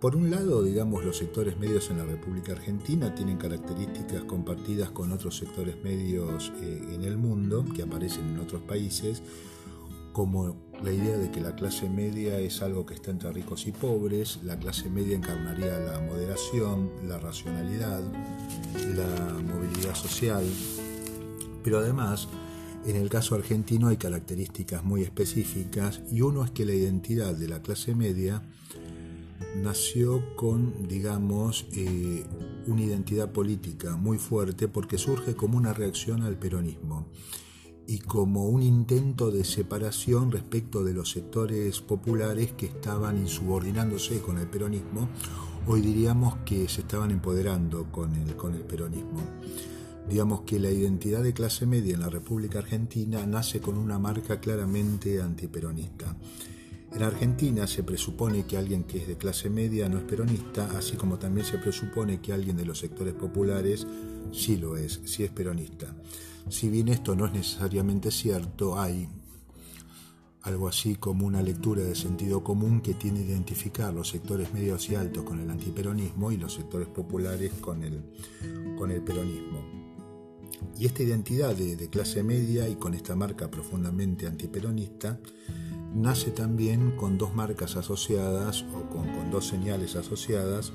Por 0.00 0.16
un 0.16 0.30
lado, 0.30 0.62
digamos, 0.62 1.04
los 1.04 1.16
sectores 1.16 1.58
medios 1.58 1.90
en 1.90 1.98
la 1.98 2.04
República 2.04 2.52
Argentina 2.52 3.14
tienen 3.14 3.38
características 3.38 4.24
compartidas 4.24 4.90
con 4.90 5.12
otros 5.12 5.38
sectores 5.38 5.82
medios 5.82 6.52
eh, 6.60 6.94
en 6.94 7.04
el 7.04 7.16
mundo 7.16 7.64
que 7.74 7.82
aparecen 7.82 8.28
en 8.28 8.40
otros 8.40 8.62
países, 8.62 9.22
como 10.12 10.56
la 10.82 10.92
idea 10.92 11.16
de 11.16 11.30
que 11.30 11.40
la 11.40 11.54
clase 11.54 11.88
media 11.88 12.38
es 12.38 12.60
algo 12.60 12.84
que 12.84 12.94
está 12.94 13.10
entre 13.10 13.32
ricos 13.32 13.66
y 13.66 13.72
pobres, 13.72 14.40
la 14.44 14.58
clase 14.58 14.90
media 14.90 15.16
encarnaría 15.16 15.78
la 15.80 16.00
moderación, 16.00 16.90
la 17.08 17.18
racionalidad, 17.18 18.02
la 18.94 19.42
movilidad 19.42 19.94
social, 19.94 20.44
pero 21.62 21.78
además 21.78 22.28
en 22.86 22.96
el 22.96 23.08
caso 23.08 23.34
argentino 23.34 23.88
hay 23.88 23.96
características 23.96 24.84
muy 24.84 25.02
específicas 25.02 26.02
y 26.12 26.20
uno 26.20 26.44
es 26.44 26.50
que 26.50 26.66
la 26.66 26.74
identidad 26.74 27.34
de 27.34 27.48
la 27.48 27.62
clase 27.62 27.94
media 27.94 28.42
nació 29.56 30.34
con, 30.36 30.88
digamos, 30.88 31.66
eh, 31.72 32.24
una 32.66 32.82
identidad 32.82 33.32
política 33.32 33.96
muy 33.96 34.18
fuerte 34.18 34.68
porque 34.68 34.98
surge 34.98 35.34
como 35.34 35.58
una 35.58 35.72
reacción 35.72 36.22
al 36.22 36.38
peronismo 36.38 37.08
y 37.86 37.98
como 37.98 38.48
un 38.48 38.62
intento 38.62 39.30
de 39.30 39.44
separación 39.44 40.32
respecto 40.32 40.84
de 40.84 40.94
los 40.94 41.10
sectores 41.10 41.80
populares 41.80 42.52
que 42.52 42.66
estaban 42.66 43.18
insubordinándose 43.18 44.20
con 44.20 44.38
el 44.38 44.46
peronismo 44.46 45.08
hoy 45.66 45.80
diríamos 45.80 46.36
que 46.44 46.68
se 46.68 46.82
estaban 46.82 47.10
empoderando 47.10 47.90
con 47.90 48.14
el, 48.14 48.36
con 48.36 48.54
el 48.54 48.62
peronismo. 48.62 49.20
Digamos 50.08 50.42
que 50.42 50.58
la 50.58 50.70
identidad 50.70 51.22
de 51.22 51.32
clase 51.32 51.64
media 51.64 51.94
en 51.94 52.00
la 52.00 52.10
República 52.10 52.58
Argentina 52.58 53.24
nace 53.26 53.60
con 53.60 53.78
una 53.78 53.98
marca 53.98 54.38
claramente 54.40 55.22
antiperonista. 55.22 56.16
En 56.94 57.02
Argentina 57.02 57.66
se 57.66 57.82
presupone 57.82 58.46
que 58.46 58.56
alguien 58.56 58.84
que 58.84 58.98
es 58.98 59.08
de 59.08 59.16
clase 59.16 59.50
media 59.50 59.88
no 59.88 59.98
es 59.98 60.04
peronista, 60.04 60.70
así 60.78 60.96
como 60.96 61.18
también 61.18 61.44
se 61.44 61.58
presupone 61.58 62.20
que 62.20 62.32
alguien 62.32 62.56
de 62.56 62.64
los 62.64 62.78
sectores 62.78 63.14
populares 63.14 63.84
sí 64.30 64.56
lo 64.56 64.76
es, 64.76 65.00
sí 65.04 65.24
es 65.24 65.30
peronista. 65.32 65.92
Si 66.48 66.68
bien 66.68 66.86
esto 66.86 67.16
no 67.16 67.26
es 67.26 67.32
necesariamente 67.32 68.12
cierto, 68.12 68.78
hay 68.78 69.08
algo 70.42 70.68
así 70.68 70.94
como 70.94 71.26
una 71.26 71.42
lectura 71.42 71.82
de 71.82 71.96
sentido 71.96 72.44
común 72.44 72.80
que 72.80 72.94
tiene 72.94 73.24
que 73.24 73.32
identificar 73.32 73.92
los 73.92 74.10
sectores 74.10 74.52
medios 74.54 74.88
y 74.88 74.94
altos 74.94 75.24
con 75.24 75.40
el 75.40 75.50
antiperonismo 75.50 76.30
y 76.30 76.36
los 76.36 76.54
sectores 76.54 76.86
populares 76.86 77.50
con 77.60 77.82
el, 77.82 78.04
con 78.78 78.92
el 78.92 79.02
peronismo. 79.02 79.64
Y 80.78 80.86
esta 80.86 81.02
identidad 81.02 81.56
de, 81.56 81.74
de 81.74 81.88
clase 81.88 82.22
media 82.22 82.68
y 82.68 82.76
con 82.76 82.94
esta 82.94 83.16
marca 83.16 83.50
profundamente 83.50 84.28
antiperonista 84.28 85.18
nace 85.94 86.30
también 86.30 86.92
con 86.92 87.18
dos 87.18 87.34
marcas 87.34 87.76
asociadas 87.76 88.64
o 88.74 88.90
con, 88.90 89.30
dos 89.30 89.46
señales 89.46 89.96
asociadas. 89.96 90.72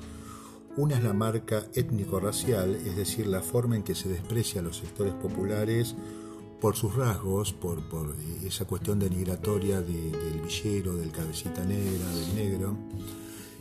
Una 0.76 0.96
es 0.96 1.04
la 1.04 1.12
marca 1.12 1.66
étnico-racial, 1.74 2.74
es 2.74 2.96
decir, 2.96 3.26
la 3.26 3.42
forma 3.42 3.76
en 3.76 3.82
que 3.82 3.94
se 3.94 4.08
desprecia 4.08 4.60
a 4.60 4.64
los 4.64 4.78
sectores 4.78 5.12
populares 5.14 5.94
por 6.60 6.76
sus 6.76 6.94
rasgos, 6.94 7.52
por, 7.52 7.80
esa 8.44 8.66
cuestión 8.66 8.98
denigratoria 8.98 9.80
del 9.80 10.40
villero, 10.42 10.96
del 10.96 11.10
cabecita 11.10 11.64
negra, 11.64 12.06
del 12.14 12.34
negro. 12.34 12.76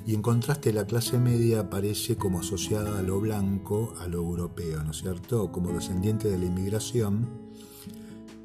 Y 0.06 0.15
en 0.15 0.22
contraste 0.22 0.74
la 0.74 0.86
clase 0.86 1.19
media 1.19 1.62
aparece 1.62 2.15
como 2.15 2.39
asociada 2.39 3.00
a 3.00 3.04
lo 3.04 3.19
blanco, 3.19 3.93
a 4.00 4.08
lo 4.08 4.19
europeo, 4.19 4.84
¿no 4.84 4.91
es 4.91 4.98
cierto? 4.98 5.52
Como 5.52 5.72
descendiente 5.72 6.30
de 6.30 6.38
la 6.38 6.45
inmigración 6.45 7.49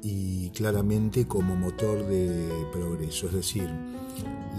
y 0.07 0.51
claramente 0.51 1.25
como 1.25 1.55
motor 1.55 2.05
de 2.05 2.47
progreso. 2.71 3.25
Es 3.25 3.33
decir, 3.33 3.67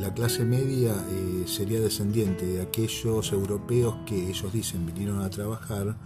la 0.00 0.12
clase 0.12 0.44
media 0.44 0.92
eh, 1.08 1.44
sería 1.46 1.78
descendiente 1.78 2.44
de 2.44 2.62
aquellos 2.62 3.30
europeos 3.30 3.94
que 4.06 4.28
ellos 4.28 4.52
dicen 4.52 4.84
vinieron 4.84 5.22
a 5.22 5.30
trabajar, 5.30 5.96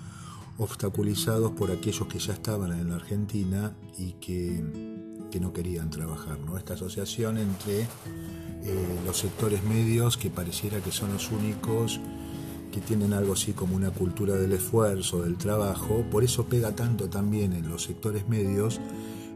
obstaculizados 0.59 1.53
por 1.53 1.71
aquellos 1.71 2.07
que 2.07 2.19
ya 2.19 2.35
estaban 2.35 2.71
en 2.73 2.91
la 2.91 2.97
Argentina 2.97 3.75
y 3.97 4.13
que, 4.21 4.63
no 5.41 5.55
querían 5.55 5.89
trabajar. 5.89 6.37
Esta 6.59 6.75
asociación 6.75 7.39
entre 7.39 7.81
eh, 7.81 7.87
los 9.07 9.17
sectores 9.17 9.65
medios 9.65 10.19
que 10.19 10.29
pareciera 10.29 10.81
que 10.81 10.93
son 10.93 11.15
los 11.15 11.31
únicos 11.31 11.99
que 12.71 12.83
tienen 12.83 13.15
algo 13.15 13.33
así 13.33 13.55
como 13.55 13.75
una 13.75 13.91
cultura 13.91 14.35
del 14.35 14.53
esfuerzo, 14.53 15.23
del 15.23 15.39
trabajo, 15.39 16.05
por 16.11 16.25
eso 16.25 16.45
pega 16.45 16.77
tanto 16.77 17.09
también 17.09 17.55
en 17.55 17.71
los 17.71 17.85
sectores 17.85 18.29
medios 18.29 18.81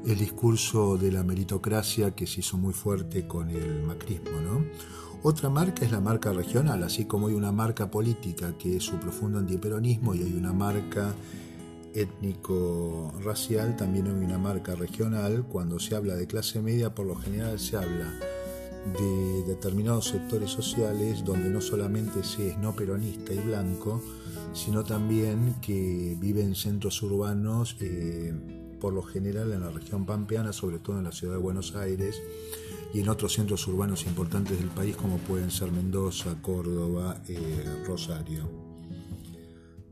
el 0.07 0.19
discurso 0.19 0.99
de 0.99 1.11
la 1.11 1.23
meritocracia 1.23 2.15
que 2.15 2.27
se 2.27 2.41
hizo 2.41 2.59
muy 2.59 2.73
fuerte 2.73 3.27
con 3.27 3.51
el 3.51 3.83
macrismo. 3.83 4.41
¿no? 4.41 4.65
Otra 5.23 5.49
marca 5.49 5.85
es 5.85 5.93
la 5.93 6.01
marca 6.01 6.33
regional, 6.33 6.83
así 6.83 7.07
como 7.07 7.29
hay 7.29 7.35
una 7.35 7.53
marca 7.53 7.91
política 7.91 8.57
que 8.59 8.77
es 8.77 8.85
su 8.85 8.97
profundo 8.97 9.39
antiperonismo 9.39 10.15
y 10.15 10.23
hay 10.23 10.35
una 10.35 10.53
marca 10.53 11.15
étnico-racial, 11.95 13.77
también 13.77 14.07
hay 14.09 14.25
una 14.25 14.37
marca 14.37 14.75
regional. 14.75 15.45
Cuando 15.49 15.79
se 15.79 15.97
habla 15.97 16.15
de 16.17 16.27
clase 16.27 16.61
media, 16.61 16.95
por 16.95 17.07
lo 17.07 17.15
general 17.17 17.59
se 17.59 17.77
habla 17.77 18.13
de 18.99 19.45
determinados 19.45 20.09
sectores 20.09 20.51
sociales 20.51 21.25
donde 21.25 21.49
no 21.49 21.63
solamente 21.63 22.23
se 22.23 22.51
es 22.51 22.59
no 22.59 22.77
peronista 22.77 23.33
y 23.33 23.39
blanco, 23.39 24.03
sino 24.53 24.85
también 24.85 25.55
que 25.63 26.19
vive 26.21 26.43
en 26.43 26.55
centros 26.55 27.01
urbanos. 27.03 27.77
Eh, 27.81 28.64
por 28.85 28.93
lo 28.93 29.03
general 29.03 29.51
en 29.51 29.63
la 29.63 29.71
región 29.71 30.05
pampeana, 30.05 30.53
sobre 30.53 30.79
todo 30.79 30.99
en 30.99 31.05
la 31.05 31.13
ciudad 31.13 31.33
de 31.33 31.41
Buenos 31.41 31.75
Aires 31.75 32.21
y 32.93 33.01
en 33.01 33.09
otros 33.09 33.33
centros 33.33 33.67
urbanos 33.67 34.05
importantes 34.05 34.59
del 34.59 34.69
país 34.69 34.95
como 34.95 35.17
pueden 35.17 35.51
ser 35.51 35.73
Mendoza, 35.73 36.37
Córdoba, 36.43 37.23
eh, 37.27 37.65
Rosario. 37.87 38.47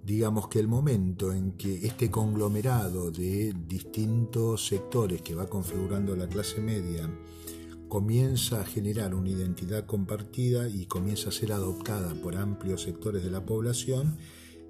Digamos 0.05 0.48
que 0.48 0.59
el 0.59 0.68
momento 0.68 1.33
en 1.33 1.52
que 1.52 1.87
este 1.87 2.11
conglomerado 2.11 3.11
de 3.11 3.55
distintos 3.66 4.66
sectores 4.66 5.22
que 5.22 5.35
va 5.35 5.46
configurando 5.46 6.14
la 6.14 6.28
clase 6.28 6.61
media 6.61 7.09
comienza 7.88 8.61
a 8.61 8.66
generar 8.66 9.14
una 9.14 9.31
identidad 9.31 9.87
compartida 9.87 10.68
y 10.68 10.85
comienza 10.85 11.31
a 11.31 11.33
ser 11.33 11.52
adoptada 11.52 12.12
por 12.22 12.37
amplios 12.37 12.83
sectores 12.83 13.24
de 13.24 13.31
la 13.31 13.46
población, 13.46 14.18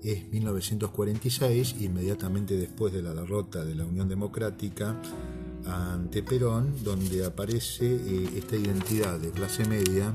es 0.02 0.28
1946, 0.30 1.76
inmediatamente 1.80 2.56
después 2.56 2.92
de 2.92 3.02
la 3.02 3.14
derrota 3.14 3.64
de 3.64 3.74
la 3.74 3.84
Unión 3.84 4.08
Democrática 4.08 5.00
ante 5.66 6.22
Perón, 6.22 6.74
donde 6.82 7.24
aparece 7.24 7.86
eh, 7.86 8.30
esta 8.36 8.56
identidad 8.56 9.18
de 9.18 9.30
clase 9.30 9.64
media 9.64 10.12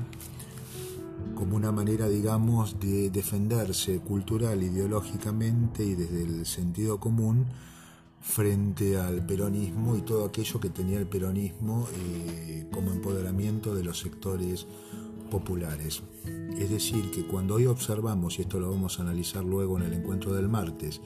como 1.34 1.56
una 1.56 1.72
manera, 1.72 2.08
digamos, 2.08 2.78
de 2.80 3.10
defenderse 3.10 4.00
cultural, 4.00 4.62
ideológicamente 4.62 5.84
y 5.84 5.94
desde 5.94 6.24
el 6.24 6.46
sentido 6.46 6.98
común 6.98 7.46
frente 8.20 8.98
al 8.98 9.24
peronismo 9.24 9.96
y 9.96 10.02
todo 10.02 10.24
aquello 10.24 10.60
que 10.60 10.68
tenía 10.68 10.98
el 10.98 11.06
peronismo 11.06 11.86
eh, 11.94 12.66
como 12.72 12.90
empoderamiento 12.92 13.74
de 13.74 13.84
los 13.84 13.98
sectores 14.00 14.66
populares. 15.28 16.02
Es 16.58 16.70
decir, 16.70 17.10
que 17.10 17.26
cuando 17.26 17.54
hoy 17.54 17.66
observamos, 17.66 18.38
y 18.38 18.42
esto 18.42 18.58
lo 18.58 18.70
vamos 18.70 18.98
a 18.98 19.02
analizar 19.02 19.44
luego 19.44 19.78
en 19.78 19.84
el 19.84 19.92
encuentro 19.92 20.32
del 20.34 20.48
martes, 20.48 21.00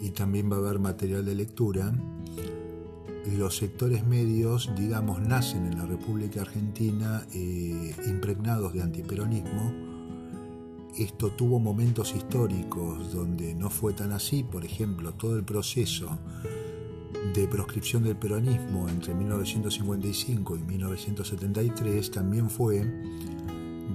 y 0.00 0.10
también 0.10 0.50
va 0.50 0.56
a 0.56 0.60
haber 0.60 0.78
material 0.78 1.24
de 1.24 1.34
lectura, 1.34 1.92
los 3.36 3.56
sectores 3.56 4.06
medios, 4.06 4.70
digamos, 4.76 5.20
nacen 5.20 5.66
en 5.66 5.78
la 5.78 5.86
República 5.86 6.40
Argentina 6.42 7.24
eh, 7.32 7.94
impregnados 8.06 8.72
de 8.72 8.82
antiperonismo. 8.82 9.72
Esto 10.98 11.30
tuvo 11.30 11.58
momentos 11.58 12.14
históricos 12.14 13.12
donde 13.12 13.54
no 13.54 13.70
fue 13.70 13.94
tan 13.94 14.12
así, 14.12 14.42
por 14.42 14.64
ejemplo, 14.64 15.12
todo 15.14 15.36
el 15.36 15.44
proceso 15.44 16.18
de 17.34 17.46
proscripción 17.46 18.02
del 18.02 18.16
peronismo 18.16 18.88
entre 18.88 19.14
1955 19.14 20.56
y 20.56 20.62
1973 20.62 22.10
también 22.10 22.50
fue 22.50 22.84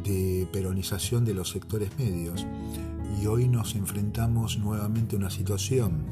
de 0.08 0.48
peronización 0.52 1.26
de 1.26 1.34
los 1.34 1.50
sectores 1.50 1.90
medios 2.00 2.46
y 3.22 3.26
hoy 3.28 3.48
nos 3.48 3.76
enfrentamos 3.76 4.58
nuevamente 4.58 5.16
a 5.16 5.20
una 5.20 5.30
situación 5.30 6.06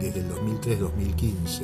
desde 0.00 0.20
el 0.20 0.28
2003-2015 0.30 1.62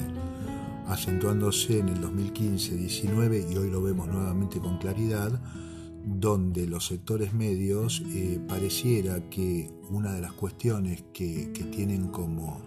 acentuándose 0.86 1.80
en 1.80 1.88
el 1.88 2.00
2015-19 2.00 3.52
y 3.52 3.56
hoy 3.56 3.70
lo 3.70 3.82
vemos 3.82 4.08
nuevamente 4.08 4.60
con 4.60 4.78
claridad 4.78 5.40
donde 6.04 6.66
los 6.66 6.86
sectores 6.86 7.34
medios 7.34 8.02
eh, 8.06 8.40
pareciera 8.48 9.28
que 9.28 9.70
una 9.90 10.12
de 10.12 10.20
las 10.20 10.32
cuestiones 10.32 11.04
que, 11.12 11.52
que 11.52 11.64
tienen 11.64 12.08
como, 12.08 12.60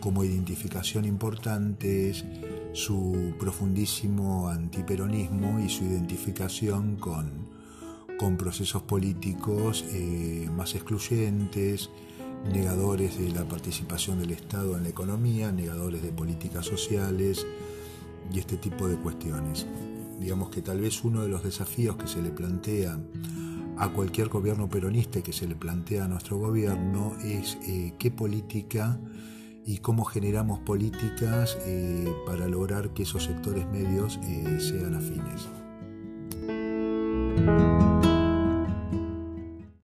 como 0.00 0.24
identificación 0.24 1.04
importante 1.04 2.10
es 2.10 2.24
su 2.72 3.34
profundísimo 3.38 4.48
antiperonismo 4.48 5.60
y 5.60 5.68
su 5.68 5.84
identificación 5.84 6.96
con, 6.96 7.45
con 8.18 8.36
procesos 8.36 8.82
políticos 8.82 9.84
eh, 9.88 10.48
más 10.56 10.74
excluyentes, 10.74 11.90
negadores 12.52 13.18
de 13.18 13.30
la 13.30 13.46
participación 13.46 14.18
del 14.18 14.30
Estado 14.30 14.76
en 14.76 14.84
la 14.84 14.88
economía, 14.88 15.52
negadores 15.52 16.02
de 16.02 16.12
políticas 16.12 16.66
sociales 16.66 17.46
y 18.32 18.38
este 18.38 18.56
tipo 18.56 18.88
de 18.88 18.96
cuestiones. 18.96 19.66
Digamos 20.20 20.50
que 20.50 20.62
tal 20.62 20.80
vez 20.80 21.04
uno 21.04 21.22
de 21.22 21.28
los 21.28 21.42
desafíos 21.42 21.96
que 21.96 22.06
se 22.06 22.22
le 22.22 22.30
plantea 22.30 22.98
a 23.78 23.90
cualquier 23.90 24.28
gobierno 24.28 24.70
peronista 24.70 25.18
y 25.18 25.22
que 25.22 25.32
se 25.32 25.46
le 25.46 25.54
plantea 25.54 26.04
a 26.04 26.08
nuestro 26.08 26.38
gobierno 26.38 27.14
es 27.22 27.58
eh, 27.66 27.92
qué 27.98 28.10
política 28.10 28.98
y 29.66 29.78
cómo 29.78 30.04
generamos 30.04 30.60
políticas 30.60 31.58
eh, 31.66 32.10
para 32.26 32.48
lograr 32.48 32.94
que 32.94 33.02
esos 33.02 33.24
sectores 33.24 33.66
medios 33.66 34.18
sean 34.58 34.94
afines. 34.94 35.48